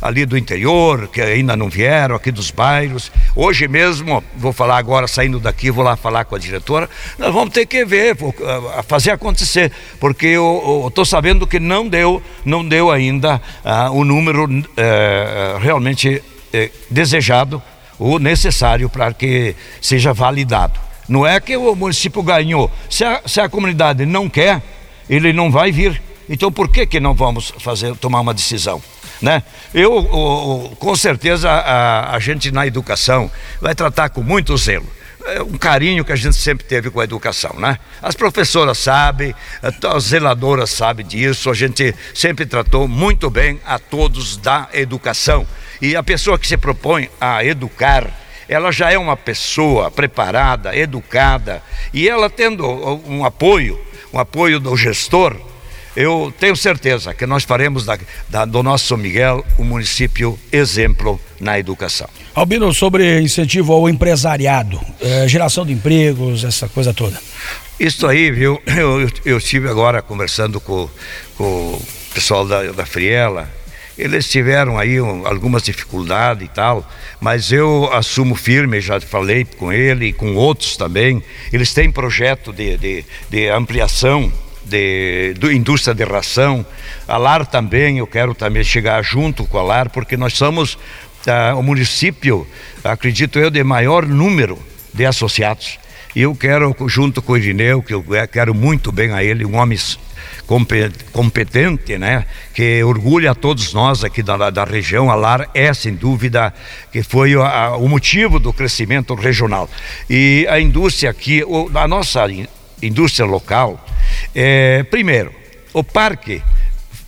Ali 0.00 0.26
do 0.26 0.36
interior, 0.36 1.08
que 1.08 1.20
ainda 1.20 1.56
não 1.56 1.68
vieram, 1.68 2.14
aqui 2.14 2.30
dos 2.30 2.50
bairros. 2.50 3.10
Hoje 3.34 3.68
mesmo, 3.68 4.22
vou 4.36 4.52
falar 4.52 4.78
agora, 4.78 5.06
saindo 5.06 5.40
daqui, 5.40 5.70
vou 5.70 5.84
lá 5.84 5.96
falar 5.96 6.24
com 6.24 6.34
a 6.34 6.38
diretora. 6.38 6.88
Nós 7.18 7.32
vamos 7.32 7.52
ter 7.52 7.66
que 7.66 7.84
ver, 7.84 8.16
ah, 8.44 8.82
fazer 8.82 9.10
acontecer, 9.10 9.72
porque 9.98 10.26
eu 10.26 10.84
estou 10.88 11.04
sabendo 11.04 11.46
que 11.46 11.58
não 11.58 11.88
deu, 11.88 12.22
não 12.44 12.66
deu 12.66 12.90
ainda 12.90 13.40
uh, 13.64 13.92
o 13.92 14.04
número 14.04 14.44
uh, 14.44 15.58
realmente 15.60 16.08
uh, 16.08 16.70
desejado, 16.90 17.62
o 17.98 18.18
necessário 18.18 18.88
para 18.90 19.12
que 19.12 19.56
seja 19.80 20.12
validado. 20.12 20.78
Não 21.08 21.26
é 21.26 21.40
que 21.40 21.56
o 21.56 21.74
município 21.74 22.22
ganhou. 22.22 22.70
Se 22.90 23.04
a, 23.04 23.22
se 23.26 23.40
a 23.40 23.48
comunidade 23.48 24.04
não 24.04 24.28
quer, 24.28 24.60
ele 25.08 25.32
não 25.32 25.50
vai 25.50 25.70
vir. 25.70 26.02
Então 26.28 26.50
por 26.50 26.68
que, 26.68 26.86
que 26.86 26.98
não 26.98 27.14
vamos 27.14 27.52
fazer, 27.58 27.94
tomar 27.96 28.20
uma 28.20 28.34
decisão? 28.34 28.82
Né? 29.20 29.42
Eu, 29.72 29.92
o, 29.92 30.66
o, 30.66 30.76
com 30.76 30.94
certeza, 30.94 31.50
a, 31.50 32.14
a 32.14 32.18
gente 32.18 32.50
na 32.50 32.66
educação 32.66 33.30
vai 33.60 33.74
tratar 33.74 34.10
com 34.10 34.22
muito 34.22 34.56
zelo 34.56 34.86
é 35.26 35.42
um 35.42 35.58
carinho 35.58 36.04
que 36.04 36.12
a 36.12 36.16
gente 36.16 36.36
sempre 36.36 36.64
teve 36.64 36.88
com 36.88 37.00
a 37.00 37.04
educação, 37.04 37.54
né? 37.58 37.78
As 38.00 38.14
professoras 38.14 38.78
sabem, 38.78 39.34
as 39.60 40.04
zeladoras 40.04 40.70
sabem 40.70 41.04
disso, 41.04 41.50
a 41.50 41.54
gente 41.54 41.94
sempre 42.14 42.46
tratou 42.46 42.86
muito 42.86 43.28
bem 43.28 43.60
a 43.66 43.78
todos 43.78 44.36
da 44.36 44.68
educação. 44.72 45.46
E 45.82 45.96
a 45.96 46.02
pessoa 46.02 46.38
que 46.38 46.46
se 46.46 46.56
propõe 46.56 47.10
a 47.20 47.44
educar, 47.44 48.08
ela 48.48 48.70
já 48.70 48.92
é 48.92 48.96
uma 48.96 49.16
pessoa 49.16 49.90
preparada, 49.90 50.76
educada, 50.76 51.62
e 51.92 52.08
ela 52.08 52.30
tendo 52.30 52.64
um 52.64 53.24
apoio, 53.24 53.80
um 54.12 54.18
apoio 54.18 54.60
do 54.60 54.76
gestor, 54.76 55.36
eu 55.96 56.32
tenho 56.38 56.54
certeza 56.54 57.14
que 57.14 57.24
nós 57.24 57.42
faremos 57.42 57.86
da, 57.86 57.98
da, 58.28 58.44
do 58.44 58.62
nosso 58.62 58.86
São 58.86 58.98
Miguel 58.98 59.44
um 59.58 59.64
município 59.64 60.38
exemplo 60.52 61.18
na 61.40 61.58
educação. 61.58 62.06
Albino, 62.34 62.72
sobre 62.74 63.20
incentivo 63.20 63.72
ao 63.72 63.88
empresariado, 63.88 64.78
é, 65.00 65.26
geração 65.26 65.64
de 65.64 65.72
empregos, 65.72 66.44
essa 66.44 66.68
coisa 66.68 66.92
toda. 66.92 67.18
Isso 67.80 68.06
aí, 68.06 68.30
viu? 68.30 68.60
Eu, 68.66 69.00
eu, 69.00 69.10
eu 69.24 69.38
estive 69.38 69.68
agora 69.68 70.02
conversando 70.02 70.60
com, 70.60 70.88
com 71.36 71.44
o 71.44 71.82
pessoal 72.12 72.46
da, 72.46 72.62
da 72.72 72.84
Friela. 72.84 73.48
Eles 73.96 74.28
tiveram 74.28 74.78
aí 74.78 75.00
um, 75.00 75.26
algumas 75.26 75.62
dificuldades 75.62 76.44
e 76.44 76.48
tal, 76.48 76.86
mas 77.18 77.50
eu 77.50 77.90
assumo 77.94 78.34
firme, 78.34 78.78
já 78.82 79.00
falei 79.00 79.46
com 79.46 79.72
ele 79.72 80.08
e 80.08 80.12
com 80.12 80.34
outros 80.34 80.76
também. 80.76 81.22
Eles 81.50 81.72
têm 81.72 81.90
projeto 81.90 82.52
de, 82.52 82.76
de, 82.76 83.04
de 83.30 83.48
ampliação 83.48 84.30
de, 84.68 85.34
do 85.38 85.50
indústria 85.50 85.94
de 85.94 86.04
ração. 86.04 86.64
A 87.06 87.16
LAR 87.16 87.46
também, 87.46 87.98
eu 87.98 88.06
quero 88.06 88.34
também 88.34 88.64
chegar 88.64 89.02
junto 89.02 89.44
com 89.44 89.58
a 89.58 89.62
LAR, 89.62 89.90
porque 89.90 90.16
nós 90.16 90.34
somos 90.34 90.78
ah, 91.26 91.54
o 91.56 91.62
município, 91.62 92.46
acredito 92.84 93.38
eu, 93.38 93.50
de 93.50 93.62
maior 93.64 94.06
número 94.06 94.58
de 94.92 95.04
associados. 95.04 95.78
E 96.14 96.22
eu 96.22 96.34
quero, 96.34 96.74
junto 96.88 97.20
com 97.20 97.34
o 97.34 97.36
Irineu, 97.36 97.82
que 97.82 97.92
eu 97.92 98.02
quero 98.32 98.54
muito 98.54 98.90
bem 98.90 99.12
a 99.12 99.22
ele, 99.22 99.44
um 99.44 99.56
homem 99.56 99.78
competente, 101.12 101.98
né? 101.98 102.24
Que 102.54 102.82
orgulha 102.82 103.32
a 103.32 103.34
todos 103.34 103.74
nós 103.74 104.02
aqui 104.02 104.22
da, 104.22 104.48
da 104.48 104.64
região. 104.64 105.10
A 105.10 105.14
LAR 105.14 105.50
é, 105.52 105.74
sem 105.74 105.94
dúvida, 105.94 106.54
que 106.90 107.02
foi 107.02 107.34
a, 107.34 107.76
o 107.76 107.86
motivo 107.86 108.38
do 108.38 108.50
crescimento 108.50 109.14
regional. 109.14 109.68
E 110.08 110.46
a 110.48 110.58
indústria 110.58 111.10
aqui, 111.10 111.42
a 111.74 111.86
nossa 111.86 112.22
indústria 112.86 113.26
local, 113.26 113.84
é, 114.34 114.82
primeiro, 114.84 115.32
o 115.72 115.82
parque, 115.82 116.42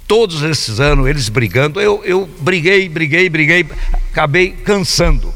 todos 0.06 0.42
esses 0.42 0.80
anos 0.80 1.06
eles 1.06 1.28
brigando, 1.28 1.80
eu, 1.80 2.02
eu 2.04 2.28
briguei, 2.40 2.88
briguei, 2.88 3.28
briguei, 3.28 3.66
acabei 4.10 4.50
cansando 4.50 5.32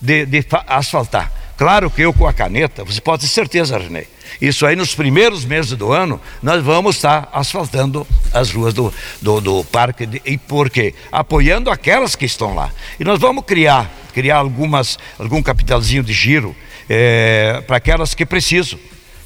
de, 0.00 0.24
de 0.26 0.44
asfaltar. 0.66 1.32
Claro 1.56 1.90
que 1.90 2.00
eu 2.00 2.12
com 2.14 2.26
a 2.26 2.32
caneta, 2.32 2.84
você 2.84 3.02
pode 3.02 3.20
ter 3.22 3.28
certeza, 3.28 3.76
René. 3.76 4.06
Isso 4.40 4.64
aí 4.64 4.74
nos 4.74 4.94
primeiros 4.94 5.44
meses 5.44 5.72
do 5.72 5.92
ano, 5.92 6.18
nós 6.42 6.64
vamos 6.64 6.96
estar 6.96 7.28
asfaltando 7.32 8.06
as 8.32 8.50
ruas 8.50 8.72
do, 8.72 8.92
do, 9.20 9.40
do 9.42 9.64
parque. 9.64 10.06
De, 10.06 10.22
e 10.24 10.38
por 10.38 10.70
quê? 10.70 10.94
Apoiando 11.12 11.70
aquelas 11.70 12.16
que 12.16 12.24
estão 12.24 12.54
lá. 12.54 12.70
E 12.98 13.04
nós 13.04 13.18
vamos 13.18 13.44
criar, 13.44 13.90
criar 14.14 14.38
algumas, 14.38 14.98
algum 15.18 15.42
capitalzinho 15.42 16.02
de 16.02 16.14
giro 16.14 16.56
é, 16.88 17.62
para 17.66 17.76
aquelas 17.76 18.14
que 18.14 18.24
precisam. 18.24 18.78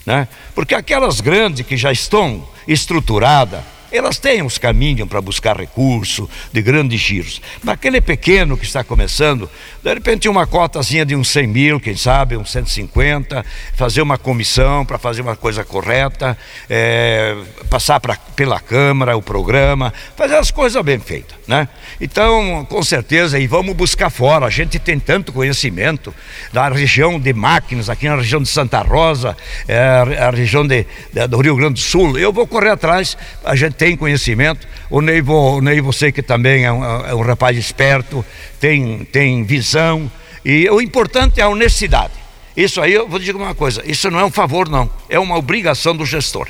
Né? 0.07 0.29
Porque 0.55 0.75
aquelas 0.75 1.21
grandes 1.21 1.67
que 1.67 1.77
já 1.77 1.91
estão 1.91 2.47
estruturadas, 2.69 3.61
elas 3.97 4.19
têm 4.19 4.43
os 4.43 4.59
caminhos 4.59 5.09
para 5.09 5.21
buscar 5.21 5.57
recurso 5.57 6.29
de 6.53 6.61
grandes 6.61 7.01
giros. 7.01 7.41
Mas 7.63 7.75
aquele 7.75 8.01
pequeno 8.01 8.57
que 8.57 8.65
está 8.65 8.83
começando, 8.83 9.49
de 9.83 9.95
repente 9.95 10.29
uma 10.29 10.47
cotazinha 10.47 11.05
de 11.05 11.15
uns 11.15 11.29
100 11.29 11.47
mil, 11.47 11.81
quem 11.81 11.97
sabe, 11.97 12.37
uns 12.37 12.51
150, 12.51 13.45
fazer 13.75 14.03
uma 14.03 14.19
comissão 14.19 14.85
para 14.85 14.99
fazer 14.99 15.23
uma 15.23 15.37
coisa 15.37 15.65
correta, 15.65 16.37
é, 16.69 17.37
passar 17.71 18.01
pra, 18.01 18.17
pela 18.17 18.59
Câmara 18.59 19.17
o 19.17 19.23
programa, 19.23 19.93
fazer 20.17 20.37
as 20.37 20.51
coisas 20.51 20.83
bem 20.83 20.99
feitas. 20.99 21.37
Né? 21.47 21.69
Então, 22.01 22.67
com 22.69 22.83
certeza, 22.83 23.39
e 23.39 23.47
vamos 23.47 23.75
buscar 23.77 24.11
fora, 24.11 24.47
a 24.47 24.51
gente 24.51 24.79
tem 24.79 24.99
tanto 24.99 25.33
conhecimento 25.33 26.15
da 26.53 26.69
região 26.69 27.21
de 27.21 27.33
máquinas, 27.33 27.91
aqui 27.91 28.09
na 28.09 28.17
região 28.17 28.43
de 28.43 28.49
Santa 28.49 28.81
Rosa, 28.81 29.37
é, 29.69 29.79
a 30.19 30.31
região 30.31 30.67
de, 30.67 30.87
de, 31.13 31.27
do 31.29 31.41
Rio 31.41 31.55
Grande 31.57 31.75
do 31.75 31.81
Sul, 31.81 32.19
eu 32.19 32.33
vou 32.33 32.47
correr 32.47 32.71
atrás, 32.71 33.17
a 33.45 33.55
gente 33.55 33.75
tem 33.85 33.99
conhecimento. 33.99 34.67
O 34.89 35.03
Neivo, 35.03 35.59
o 35.59 35.61
Neivo 35.61 35.93
sei 35.93 36.11
que 36.11 36.23
também 36.23 36.65
é 36.65 36.73
um, 36.73 36.83
é 37.07 37.15
um 37.15 37.21
rapaz 37.21 37.55
esperto, 37.59 38.25
tem, 38.59 39.05
tem 39.05 39.45
visão. 39.45 40.11
E 40.43 40.67
o 40.71 40.81
importante 40.81 41.39
é 41.39 41.43
a 41.43 41.49
honestidade. 41.49 42.15
Isso 42.57 42.81
aí 42.81 42.95
eu 42.95 43.07
vou 43.07 43.19
dizer 43.19 43.37
uma 43.37 43.55
coisa: 43.55 43.83
isso 43.85 44.11
não 44.11 44.19
é 44.19 44.25
um 44.25 44.31
favor, 44.31 44.71
não, 44.71 44.89
é 45.11 45.19
uma 45.19 45.37
obrigação 45.37 45.95
do 45.95 46.07
gestor. 46.07 46.49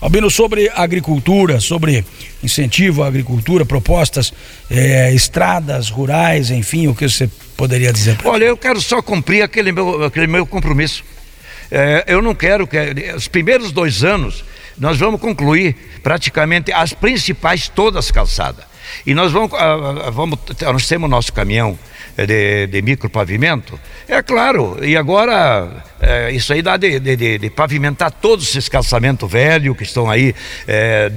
Albino, 0.00 0.30
sobre 0.30 0.70
agricultura, 0.74 1.60
sobre 1.60 2.04
incentivo 2.42 3.02
à 3.02 3.08
agricultura, 3.08 3.66
propostas, 3.66 4.32
é, 4.70 5.12
estradas 5.12 5.90
rurais, 5.90 6.50
enfim, 6.50 6.86
o 6.86 6.94
que 6.94 7.06
você 7.06 7.28
poderia 7.56 7.92
dizer? 7.92 8.16
Olha, 8.24 8.44
eu 8.44 8.56
quero 8.56 8.80
só 8.80 9.02
cumprir 9.02 9.42
aquele 9.42 9.70
meu, 9.70 10.04
aquele 10.04 10.28
meu 10.28 10.46
compromisso. 10.46 11.04
É, 11.70 12.04
eu 12.06 12.22
não 12.22 12.34
quero 12.34 12.66
que. 12.66 12.78
Os 13.14 13.28
primeiros 13.28 13.70
dois 13.70 14.02
anos, 14.02 14.44
nós 14.78 14.98
vamos 14.98 15.20
concluir 15.20 15.74
praticamente 16.02 16.72
as 16.72 16.92
principais 16.92 17.68
todas 17.68 18.10
calçadas. 18.10 18.64
E 19.06 19.14
nós 19.14 19.32
vamos, 19.32 19.52
ah, 19.54 20.06
ah, 20.06 20.10
vamos 20.10 20.38
nós 20.62 20.86
temos 20.86 21.10
nosso 21.10 21.32
caminhão 21.32 21.78
de, 22.16 22.66
de 22.66 22.82
micropavimento, 22.82 23.78
é 24.08 24.20
claro, 24.22 24.78
e 24.82 24.96
agora 24.96 25.84
é, 26.00 26.32
isso 26.32 26.52
aí 26.52 26.62
dá 26.62 26.76
de, 26.76 26.98
de, 26.98 27.38
de, 27.38 27.50
pavimentar 27.50 28.10
todos 28.10 28.48
esses 28.48 28.68
calçamentos 28.68 29.30
velhos 29.30 29.76
que 29.76 29.84
estão 29.84 30.10
aí 30.10 30.34
é, 30.66 31.08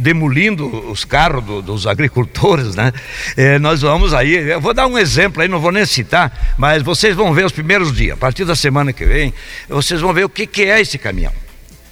demolindo 0.00 0.66
os 0.90 1.04
carros 1.04 1.44
do, 1.44 1.62
dos 1.62 1.86
agricultores, 1.86 2.74
né? 2.74 2.92
É, 3.36 3.58
nós 3.60 3.82
vamos 3.82 4.12
aí, 4.12 4.34
eu 4.34 4.60
vou 4.60 4.74
dar 4.74 4.88
um 4.88 4.98
exemplo 4.98 5.40
aí, 5.40 5.48
não 5.48 5.60
vou 5.60 5.70
nem 5.70 5.86
citar, 5.86 6.54
mas 6.58 6.82
vocês 6.82 7.14
vão 7.14 7.32
ver 7.32 7.44
os 7.44 7.52
primeiros 7.52 7.94
dias, 7.94 8.14
a 8.14 8.16
partir 8.16 8.44
da 8.44 8.56
semana 8.56 8.92
que 8.92 9.04
vem, 9.04 9.32
vocês 9.68 10.00
vão 10.00 10.12
ver 10.12 10.24
o 10.24 10.28
que, 10.28 10.46
que 10.46 10.62
é 10.62 10.80
esse 10.80 10.98
caminhão 10.98 11.32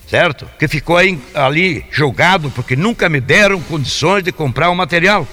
certo? 0.09 0.49
Que 0.59 0.67
ficou 0.67 0.97
aí, 0.97 1.19
ali 1.35 1.85
jogado 1.91 2.51
porque 2.51 2.75
nunca 2.75 3.09
me 3.09 3.21
deram 3.21 3.61
condições 3.61 4.25
de 4.25 4.33
comprar 4.33 4.71
o 4.71 4.75
material. 4.75 5.27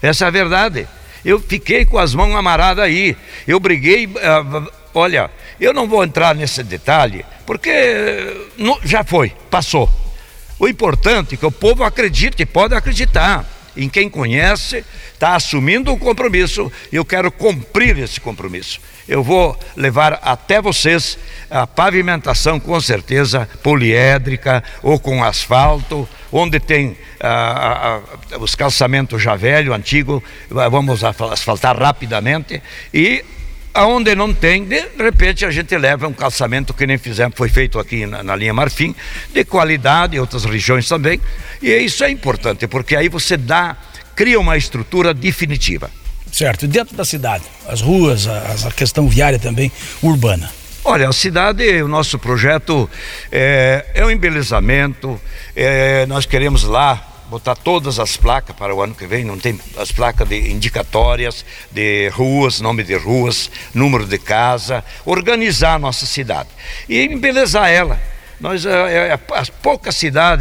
Essa 0.00 0.26
é 0.26 0.28
a 0.28 0.30
verdade. 0.30 0.86
Eu 1.24 1.40
fiquei 1.40 1.84
com 1.84 1.98
as 1.98 2.14
mãos 2.14 2.34
amaradas 2.34 2.84
aí. 2.84 3.16
Eu 3.46 3.60
briguei. 3.60 4.06
Uh, 4.06 4.70
olha, 4.94 5.30
eu 5.60 5.74
não 5.74 5.86
vou 5.86 6.02
entrar 6.02 6.34
nesse 6.34 6.62
detalhe, 6.62 7.24
porque 7.44 7.70
uh, 8.58 8.80
já 8.82 9.04
foi, 9.04 9.32
passou. 9.50 9.90
O 10.58 10.68
importante 10.68 11.34
é 11.34 11.38
que 11.38 11.46
o 11.46 11.50
povo 11.50 11.84
acredite, 11.84 12.46
pode 12.46 12.74
acreditar 12.74 13.44
em 13.76 13.88
quem 13.88 14.08
conhece, 14.08 14.84
está 15.12 15.34
assumindo 15.34 15.92
um 15.92 15.98
compromisso 15.98 16.70
e 16.90 16.96
eu 16.96 17.04
quero 17.04 17.30
cumprir 17.30 17.98
esse 17.98 18.20
compromisso. 18.20 18.80
Eu 19.08 19.22
vou 19.22 19.58
levar 19.76 20.20
até 20.22 20.60
vocês 20.62 21.18
a 21.50 21.66
pavimentação, 21.66 22.60
com 22.60 22.80
certeza, 22.80 23.48
poliédrica 23.62 24.62
ou 24.82 24.98
com 24.98 25.22
asfalto, 25.24 26.08
onde 26.30 26.60
tem 26.60 26.96
ah, 27.20 28.00
ah, 28.32 28.38
os 28.38 28.54
calçamentos 28.54 29.20
já 29.22 29.34
velho, 29.34 29.74
antigo, 29.74 30.22
vamos 30.48 31.02
asfaltar 31.04 31.76
rapidamente 31.76 32.62
e 32.94 33.24
aonde 33.72 34.14
não 34.14 34.32
tem, 34.32 34.64
de 34.64 34.82
repente 34.98 35.44
a 35.44 35.50
gente 35.50 35.76
leva 35.76 36.06
um 36.06 36.12
calçamento 36.12 36.74
que 36.74 36.86
nem 36.86 36.98
fizemos, 36.98 37.36
foi 37.36 37.48
feito 37.48 37.78
aqui 37.78 38.06
na, 38.06 38.22
na, 38.22 38.36
linha 38.36 38.52
Marfim, 38.52 38.94
de 39.32 39.44
qualidade, 39.44 40.16
em 40.16 40.18
outras 40.20 40.44
regiões 40.44 40.88
também. 40.88 41.20
E 41.62 41.70
isso 41.76 42.04
é 42.04 42.10
importante, 42.10 42.66
porque 42.66 42.96
aí 42.96 43.08
você 43.08 43.36
dá, 43.36 43.76
cria 44.14 44.38
uma 44.38 44.56
estrutura 44.56 45.14
definitiva. 45.14 45.90
Certo. 46.32 46.64
E 46.64 46.68
dentro 46.68 46.96
da 46.96 47.04
cidade, 47.04 47.44
as 47.66 47.80
ruas, 47.80 48.26
a, 48.26 48.68
a 48.68 48.70
questão 48.70 49.08
viária 49.08 49.38
também 49.38 49.70
urbana. 50.02 50.50
Olha, 50.84 51.08
a 51.08 51.12
cidade, 51.12 51.82
o 51.82 51.88
nosso 51.88 52.18
projeto 52.18 52.88
é, 53.30 53.84
é 53.94 54.04
um 54.04 54.10
embelezamento, 54.10 55.20
é, 55.54 56.06
nós 56.06 56.24
queremos 56.24 56.64
lá 56.64 57.09
botar 57.30 57.54
todas 57.54 58.00
as 58.00 58.16
placas 58.16 58.54
para 58.56 58.74
o 58.74 58.82
ano 58.82 58.94
que 58.94 59.06
vem, 59.06 59.24
não 59.24 59.38
tem 59.38 59.58
as 59.78 59.92
placas 59.92 60.28
de 60.28 60.50
indicatórias 60.50 61.44
de 61.70 62.08
ruas, 62.08 62.60
nome 62.60 62.82
de 62.82 62.96
ruas, 62.96 63.50
número 63.72 64.04
de 64.04 64.18
casa, 64.18 64.84
organizar 65.06 65.74
a 65.74 65.78
nossa 65.78 66.04
cidade 66.06 66.48
e 66.88 67.04
embelezar 67.04 67.70
ela. 67.70 67.98
Nós, 68.40 68.64
é, 68.64 68.70
é, 68.70 69.18
as 69.34 69.50
poucas 69.50 70.00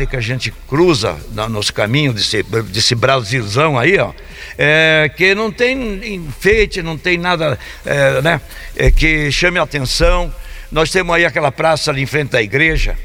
que 0.09 0.15
a 0.15 0.21
gente 0.21 0.51
cruza 0.67 1.17
no, 1.31 1.49
nos 1.49 1.69
caminhos 1.69 2.15
desse, 2.15 2.43
desse 2.43 2.95
Brasilzão 2.95 3.77
aí, 3.77 3.99
ó, 3.99 4.13
é, 4.57 5.11
que 5.15 5.35
não 5.35 5.51
tem 5.51 6.15
enfeite, 6.15 6.81
não 6.81 6.97
tem 6.97 7.17
nada 7.17 7.59
é, 7.85 8.21
né, 8.21 8.41
é, 8.75 8.89
que 8.89 9.31
chame 9.31 9.59
a 9.59 9.63
atenção. 9.63 10.33
Nós 10.71 10.89
temos 10.91 11.13
aí 11.13 11.25
aquela 11.25 11.51
praça 11.51 11.91
ali 11.91 12.01
em 12.01 12.05
frente 12.05 12.37
à 12.37 12.41
igreja, 12.41 12.97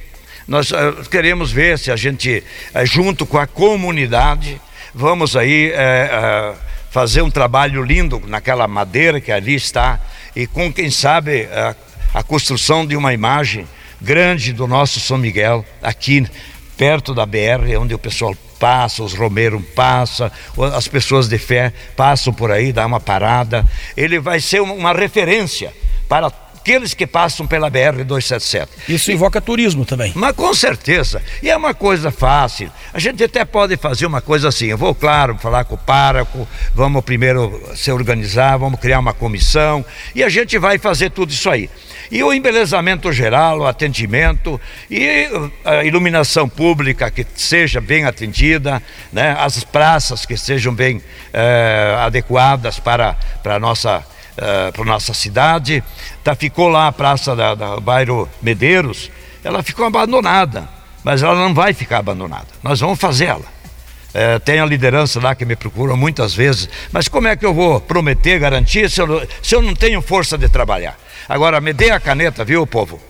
nós 0.47 0.71
uh, 0.71 1.09
queremos 1.11 1.51
ver 1.51 1.79
se 1.79 1.91
a 1.91 1.97
gente, 1.97 2.43
uh, 2.75 2.85
junto 2.85 3.25
com 3.25 3.39
a 3.39 3.47
comunidade, 3.47 4.61
vamos 4.95 5.37
aí 5.37 5.73
uh, 5.73 6.57
fazer 6.91 7.23
um 7.23 7.31
trabalho 7.31 7.83
lindo 7.83 8.23
naquela 8.27 8.69
madeira 8.69 9.21
que 9.21 9.33
ali 9.33 9.55
está 9.55 9.99
e 10.37 10.47
com 10.47 10.73
quem 10.73 10.91
sabe 10.91 11.49
a 12.13 12.23
construção 12.23 12.87
de 12.87 12.97
uma 12.97 13.13
imagem 13.13 13.67
grande 14.01 14.53
do 14.53 14.67
nosso 14.67 15.01
São 15.01 15.19
Miguel 15.19 15.65
aqui 15.83 16.27
perto 16.77 17.15
da 17.15 17.25
BR, 17.25 17.77
onde 17.81 17.95
o 17.95 17.99
pessoal 17.99 18.37
passa, 18.59 19.03
os 19.03 19.15
romeiros 19.15 19.63
passam, 19.75 20.31
as 20.75 20.89
pessoas 20.89 21.29
de 21.29 21.39
fé 21.39 21.73
passam 21.97 22.33
por 22.33 22.51
aí, 22.51 22.73
dá 22.73 22.87
uma 22.87 23.01
parada. 23.01 23.69
Ele 23.97 24.19
vai 24.19 24.41
ser 24.41 24.61
uma 24.61 24.93
referência 24.93 25.73
para 26.09 26.31
aqueles 26.65 26.95
que 26.95 27.07
passam 27.07 27.47
pela 27.47 27.71
BR-277. 27.71 28.69
Isso 28.89 29.13
invoca 29.13 29.39
turismo 29.39 29.85
também. 29.85 30.13
Mas 30.15 30.35
com 30.35 30.55
certeza. 30.55 31.21
E 31.43 31.51
é 31.51 31.57
uma 31.57 31.75
coisa 31.75 32.11
fácil. 32.11 32.73
A 32.91 32.99
gente 32.99 33.23
até 33.23 33.45
pode 33.45 33.77
fazer 33.77 34.07
uma 34.07 34.23
coisa 34.23 34.49
assim. 34.49 34.67
Eu 34.67 34.79
vou, 34.79 34.95
claro, 34.95 35.37
falar 35.37 35.65
com 35.65 35.75
o 35.75 35.79
pároco, 35.79 36.49
vamos 36.75 37.05
primeiro 37.05 37.63
se 37.77 37.93
organizar, 37.93 38.57
vamos 38.57 38.81
criar 38.81 38.99
uma 38.99 39.13
comissão 39.13 39.85
e 40.15 40.25
a 40.25 40.31
gente 40.31 40.57
vai 40.57 40.79
fazer 40.79 41.11
tudo 41.11 41.31
isso 41.31 41.51
aí. 41.51 41.69
E 42.11 42.23
o 42.23 42.33
embelezamento 42.33 43.13
geral, 43.13 43.61
o 43.61 43.67
atendimento 43.67 44.59
e 44.91 45.29
a 45.65 45.85
iluminação 45.85 46.49
pública 46.49 47.11
que 47.11 47.27
seja 47.35 47.79
bem 47.79 48.07
atendida, 48.07 48.83
né? 49.13 49.37
as 49.39 49.63
praças 49.65 50.25
que 50.25 50.37
sejam 50.37 50.75
bem 50.75 51.03
eh, 51.33 51.97
adequadas 51.99 52.79
para, 52.79 53.15
para 53.43 53.57
a 53.57 53.59
nossa 53.59 54.05
uh, 54.39 54.73
para 54.73 54.85
nossa 54.85 55.15
cidade. 55.15 55.83
Tá, 56.23 56.35
ficou 56.35 56.69
lá 56.69 56.89
a 56.89 56.93
praça 56.93 57.35
da, 57.35 57.55
da 57.55 57.81
bairro 57.81 58.29
Medeiros, 58.43 59.11
ela 59.43 59.63
ficou 59.63 59.85
abandonada, 59.87 60.69
mas 61.03 61.23
ela 61.23 61.35
não 61.35 61.55
vai 61.55 61.73
ficar 61.75 61.99
abandonada. 61.99 62.49
Nós 62.63 62.81
vamos 62.81 62.99
fazê-la. 62.99 63.55
É, 64.15 64.39
tem 64.39 64.61
a 64.61 64.65
liderança 64.65 65.21
lá 65.21 65.35
que 65.35 65.45
me 65.45 65.57
procura 65.57 65.97
muitas 65.97 66.33
vezes, 66.33 66.69
mas 66.93 67.09
como 67.09 67.27
é 67.27 67.35
que 67.35 67.45
eu 67.45 67.53
vou 67.53 67.81
prometer, 67.81 68.39
garantir 68.39 68.89
se 68.89 69.03
eu, 69.03 69.29
se 69.43 69.57
eu 69.57 69.61
não 69.61 69.75
tenho 69.75 70.01
força 70.01 70.39
de 70.39 70.49
trabalhar? 70.49 70.97
Agora, 71.29 71.61
me 71.61 71.73
dê 71.73 71.91
a 71.91 71.99
caneta, 71.99 72.45
viu, 72.45 72.65
povo? 72.65 73.01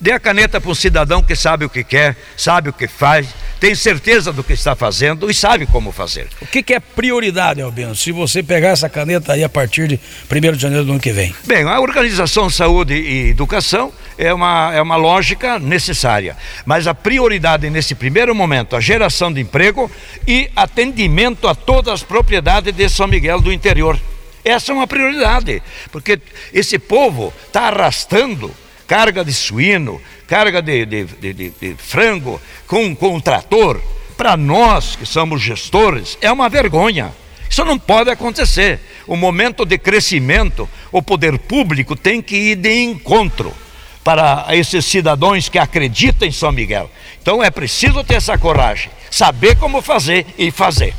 Dê 0.00 0.12
a 0.12 0.20
caneta 0.20 0.60
para 0.60 0.70
um 0.70 0.74
cidadão 0.74 1.22
que 1.22 1.36
sabe 1.36 1.64
o 1.64 1.70
que 1.70 1.84
quer, 1.84 2.16
sabe 2.36 2.70
o 2.70 2.72
que 2.72 2.88
faz, 2.88 3.28
tem 3.60 3.74
certeza 3.74 4.32
do 4.32 4.42
que 4.42 4.54
está 4.54 4.74
fazendo 4.74 5.30
e 5.30 5.34
sabe 5.34 5.66
como 5.66 5.92
fazer. 5.92 6.28
O 6.40 6.46
que, 6.46 6.62
que 6.62 6.74
é 6.74 6.80
prioridade, 6.80 7.60
Albino, 7.60 7.94
se 7.94 8.10
você 8.10 8.42
pegar 8.42 8.70
essa 8.70 8.88
caneta 8.88 9.34
aí 9.34 9.44
a 9.44 9.48
partir 9.48 9.88
de 9.88 10.00
1 10.30 10.52
de 10.52 10.58
janeiro 10.58 10.84
do 10.84 10.92
ano 10.92 11.00
que 11.00 11.12
vem? 11.12 11.34
Bem, 11.46 11.64
a 11.64 11.78
organização 11.80 12.48
saúde 12.48 12.94
e 12.94 13.30
educação 13.30 13.92
é 14.16 14.32
uma, 14.32 14.72
é 14.74 14.80
uma 14.80 14.96
lógica 14.96 15.58
necessária, 15.58 16.36
mas 16.64 16.86
a 16.86 16.94
prioridade 16.94 17.68
nesse 17.70 17.94
primeiro 17.94 18.34
momento, 18.34 18.76
a 18.76 18.80
geração 18.80 19.32
de 19.32 19.40
emprego 19.40 19.90
e 20.26 20.50
atendimento 20.56 21.48
a 21.48 21.54
todas 21.54 21.94
as 21.94 22.02
propriedades 22.02 22.74
de 22.74 22.88
São 22.88 23.06
Miguel 23.06 23.40
do 23.40 23.52
interior. 23.52 23.98
Essa 24.44 24.72
é 24.72 24.74
uma 24.74 24.86
prioridade, 24.86 25.62
porque 25.92 26.18
esse 26.52 26.78
povo 26.78 27.32
está 27.46 27.68
arrastando 27.68 28.54
carga 28.90 29.24
de 29.24 29.32
suíno, 29.32 30.02
carga 30.26 30.60
de, 30.60 30.84
de, 30.84 31.04
de, 31.04 31.32
de 31.50 31.74
frango 31.78 32.40
com, 32.66 32.92
com 32.96 33.14
um 33.14 33.20
trator, 33.20 33.80
para 34.16 34.36
nós 34.36 34.96
que 34.96 35.06
somos 35.06 35.40
gestores, 35.40 36.18
é 36.20 36.32
uma 36.32 36.48
vergonha. 36.48 37.12
Isso 37.48 37.64
não 37.64 37.78
pode 37.78 38.10
acontecer. 38.10 38.80
O 39.06 39.14
momento 39.14 39.64
de 39.64 39.78
crescimento, 39.78 40.68
o 40.90 41.00
poder 41.00 41.38
público 41.38 41.94
tem 41.94 42.20
que 42.20 42.34
ir 42.34 42.56
de 42.56 42.82
encontro 42.82 43.54
para 44.02 44.46
esses 44.50 44.84
cidadãos 44.84 45.48
que 45.48 45.58
acreditam 45.58 46.26
em 46.26 46.32
São 46.32 46.50
Miguel. 46.50 46.90
Então 47.22 47.40
é 47.40 47.48
preciso 47.48 48.02
ter 48.02 48.14
essa 48.14 48.36
coragem, 48.36 48.90
saber 49.08 49.54
como 49.54 49.80
fazer 49.80 50.26
e 50.36 50.50
fazer. 50.50 50.96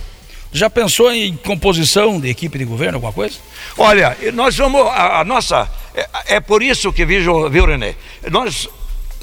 Já 0.54 0.70
pensou 0.70 1.14
em 1.14 1.36
composição 1.38 2.20
de 2.20 2.30
equipe 2.30 2.58
de 2.58 2.66
governo, 2.66 2.98
alguma 2.98 3.14
coisa? 3.14 3.38
Olha, 3.78 4.18
nós 4.34 4.58
vamos, 4.58 4.82
a, 4.82 5.22
a 5.22 5.24
nossa, 5.24 5.70
é, 5.96 6.36
é, 6.36 6.40
por 6.42 6.62
isso 6.62 6.92
que, 6.92 7.06
viu, 7.06 7.50
viu 7.50 7.66
René, 7.66 7.96
nós 8.30 8.68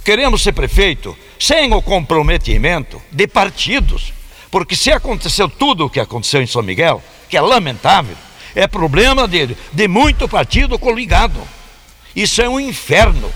queremos 0.03 0.43
ser 0.43 0.53
prefeito 0.53 1.17
sem 1.39 1.73
o 1.75 1.83
comprometimento 1.83 3.01
de 3.13 3.27
partidos, 3.27 4.13
porque 4.51 4.75
se 4.75 4.91
aconteceu 4.91 5.51
tudo 5.51 5.85
o 5.85 5.91
que 5.91 6.01
aconteceu 6.01 6.41
em 6.41 6.47
São 6.47 6.63
Miguel, 6.63 7.03
que 7.29 7.37
é 7.37 7.41
lamentável, 7.43 8.17
é 8.55 8.67
problema 8.67 9.29
de, 9.29 9.55
de 9.71 9.87
muito 9.87 10.27
partido 10.27 10.79
coligado. 10.79 11.41
Isso 12.17 12.41
é 12.41 12.49
um 12.49 12.59
inferno. 12.59 13.31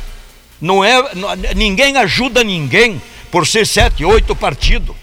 Não 0.58 0.82
é, 0.82 0.94
ninguém 1.54 1.96
ajuda 1.98 2.42
ninguém 2.42 3.00
por 3.30 3.46
ser 3.46 3.66
sete, 3.66 4.02
oito 4.02 4.34
partidos. 4.34 4.96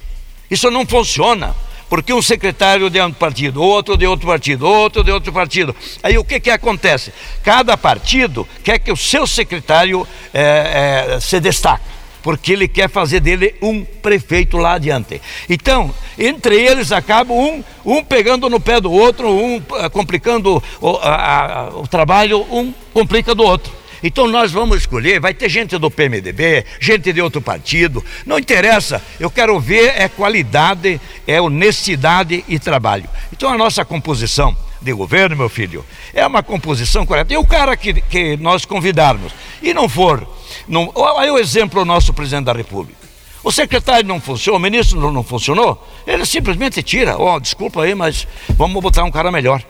Isso 0.49 0.71
não 0.71 0.85
funciona 0.87 1.55
porque 1.89 2.13
um 2.13 2.21
secretário 2.21 2.89
de 2.89 3.01
um 3.01 3.11
partido, 3.11 3.61
outro 3.61 3.97
de 3.97 4.05
outro 4.05 4.27
partido, 4.27 4.67
outro 4.67 5.03
de 5.03 5.11
outro 5.11 5.33
partido. 5.33 5.75
Aí 6.03 6.17
o 6.17 6.23
que 6.23 6.39
que 6.39 6.51
acontece? 6.51 7.11
Cada 7.43 7.75
partido 7.75 8.47
quer 8.63 8.79
que 8.79 8.91
o 8.91 8.97
seu 8.97 9.25
secretário 9.25 10.07
é, 10.33 11.15
é, 11.15 11.19
se 11.19 11.39
destaque 11.39 11.99
porque 12.21 12.53
ele 12.53 12.67
quer 12.67 12.89
fazer 12.89 13.19
dele 13.21 13.55
um 13.61 13.83
prefeito 13.83 14.57
lá 14.57 14.73
adiante. 14.73 15.21
Então, 15.49 15.93
entre 16.17 16.55
eles 16.55 16.91
acaba 16.91 17.33
um, 17.33 17.63
um 17.85 18.03
pegando 18.03 18.49
no 18.49 18.59
pé 18.59 18.81
do 18.81 18.91
outro, 18.91 19.29
um 19.29 19.61
ah, 19.77 19.89
complicando 19.89 20.61
o, 20.81 20.97
a, 20.97 21.61
a, 21.61 21.69
o 21.69 21.87
trabalho, 21.87 22.45
um 22.51 22.73
complica 22.93 23.33
do 23.33 23.43
outro. 23.43 23.71
Então 24.03 24.27
nós 24.27 24.51
vamos 24.51 24.77
escolher, 24.77 25.19
vai 25.19 25.33
ter 25.33 25.49
gente 25.49 25.77
do 25.77 25.91
PMDB, 25.91 26.65
gente 26.79 27.11
de 27.11 27.21
outro 27.21 27.41
partido, 27.41 28.03
não 28.25 28.39
interessa, 28.39 29.01
eu 29.19 29.29
quero 29.29 29.59
ver 29.59 29.93
é 29.97 30.07
qualidade, 30.07 30.99
é 31.27 31.41
honestidade 31.41 32.43
e 32.47 32.57
trabalho. 32.59 33.09
Então 33.31 33.51
a 33.51 33.57
nossa 33.57 33.83
composição 33.83 34.55
de 34.81 34.93
governo, 34.93 35.35
meu 35.35 35.49
filho, 35.49 35.85
é 36.13 36.25
uma 36.25 36.41
composição 36.41 37.05
correta. 37.05 37.33
E 37.33 37.37
o 37.37 37.45
cara 37.45 37.75
que, 37.75 37.93
que 38.01 38.37
nós 38.37 38.65
convidarmos 38.65 39.33
e 39.61 39.73
não 39.73 39.89
for, 39.89 40.27
não, 40.67 40.91
olha 40.95 41.33
o 41.33 41.39
exemplo 41.39 41.81
do 41.81 41.85
nosso 41.85 42.13
presidente 42.13 42.45
da 42.45 42.53
República. 42.53 43.09
O 43.43 43.51
secretário 43.51 44.07
não 44.07 44.19
funcionou, 44.19 44.59
o 44.59 44.61
ministro 44.61 44.99
não, 44.99 45.11
não 45.11 45.23
funcionou, 45.23 45.87
ele 46.05 46.25
simplesmente 46.25 46.83
tira. 46.83 47.17
Ó, 47.17 47.35
oh, 47.35 47.39
desculpa 47.39 47.83
aí, 47.83 47.95
mas 47.95 48.27
vamos 48.49 48.81
botar 48.81 49.03
um 49.03 49.11
cara 49.11 49.31
melhor. 49.31 49.63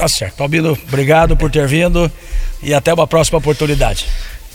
Tá 0.00 0.08
certo. 0.08 0.42
Albino, 0.42 0.78
obrigado 0.88 1.36
por 1.36 1.50
ter 1.50 1.68
vindo 1.68 2.10
e 2.62 2.72
até 2.72 2.90
uma 2.94 3.06
próxima 3.06 3.36
oportunidade. 3.36 4.06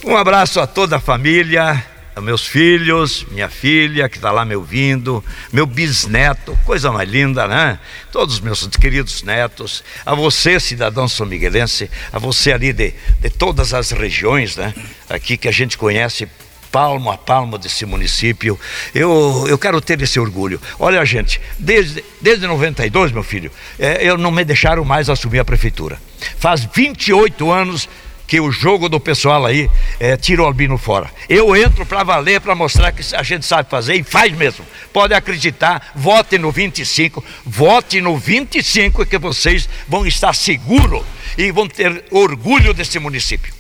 Um 0.04 0.18
abraço 0.18 0.60
a 0.60 0.66
toda 0.66 0.96
a 0.96 1.00
família, 1.00 1.86
a 2.16 2.20
meus 2.20 2.48
filhos, 2.48 3.24
minha 3.30 3.48
filha 3.48 4.10
que 4.10 4.18
está 4.18 4.32
lá 4.32 4.44
me 4.44 4.56
ouvindo, 4.56 5.24
meu 5.54 5.68
bisneto, 5.68 6.58
coisa 6.66 6.92
mais 6.92 7.08
linda, 7.08 7.48
né? 7.48 7.78
Todos 8.12 8.34
os 8.34 8.42
meus 8.42 8.66
queridos 8.66 9.22
netos, 9.22 9.84
a 10.04 10.16
você, 10.16 10.60
cidadão 10.60 11.08
são 11.08 11.28
miguelense, 11.28 11.92
a 12.12 12.18
você 12.18 12.52
ali 12.52 12.74
de, 12.74 12.96
de 13.20 13.30
todas 13.30 13.72
as 13.72 13.92
regiões, 13.92 14.56
né? 14.56 14.74
Aqui 15.08 15.38
que 15.38 15.48
a 15.48 15.52
gente 15.52 15.78
conhece 15.78 16.28
palmo 16.76 17.10
a 17.10 17.18
palmo 17.18 17.58
desse 17.58 17.86
município. 17.86 18.60
Eu, 18.94 19.46
eu 19.48 19.58
quero 19.58 19.80
ter 19.80 20.02
esse 20.02 20.20
orgulho. 20.20 20.60
Olha, 20.78 21.06
gente, 21.06 21.40
desde, 21.58 22.04
desde 22.20 22.46
92, 22.46 23.14
meu 23.14 23.24
filho, 23.24 23.50
é, 23.80 24.00
eu 24.02 24.18
não 24.18 24.30
me 24.30 24.44
deixaram 24.44 24.84
mais 24.84 25.10
assumir 25.10 25.40
a 25.40 25.46
prefeitura. 25.46 25.98
Faz 26.38 26.68
28 26.74 27.50
anos 27.50 27.88
que 28.28 28.42
o 28.42 28.52
jogo 28.52 28.90
do 28.90 29.00
pessoal 29.00 29.46
aí 29.46 29.70
é, 30.02 30.18
tira 30.18 30.42
o 30.42 30.46
albino 30.46 30.78
fora. 30.78 31.10
Eu 31.30 31.56
entro 31.56 31.86
para 31.86 32.04
valer, 32.04 32.42
para 32.42 32.54
mostrar 32.54 32.92
que 32.92 33.16
a 33.16 33.24
gente 33.24 33.46
sabe 33.46 33.70
fazer 33.70 33.96
e 33.96 34.04
faz 34.04 34.34
mesmo. 34.34 34.66
Pode 34.92 35.14
acreditar, 35.14 35.94
vote 35.96 36.38
no 36.38 36.52
25, 36.52 37.24
vote 37.46 38.02
no 38.02 38.18
25 38.18 39.06
que 39.06 39.18
vocês 39.18 39.70
vão 39.88 40.06
estar 40.06 40.36
seguros 40.36 41.04
e 41.38 41.50
vão 41.54 41.70
ter 41.70 42.04
orgulho 42.12 42.74
desse 42.74 43.00
município. 43.00 43.56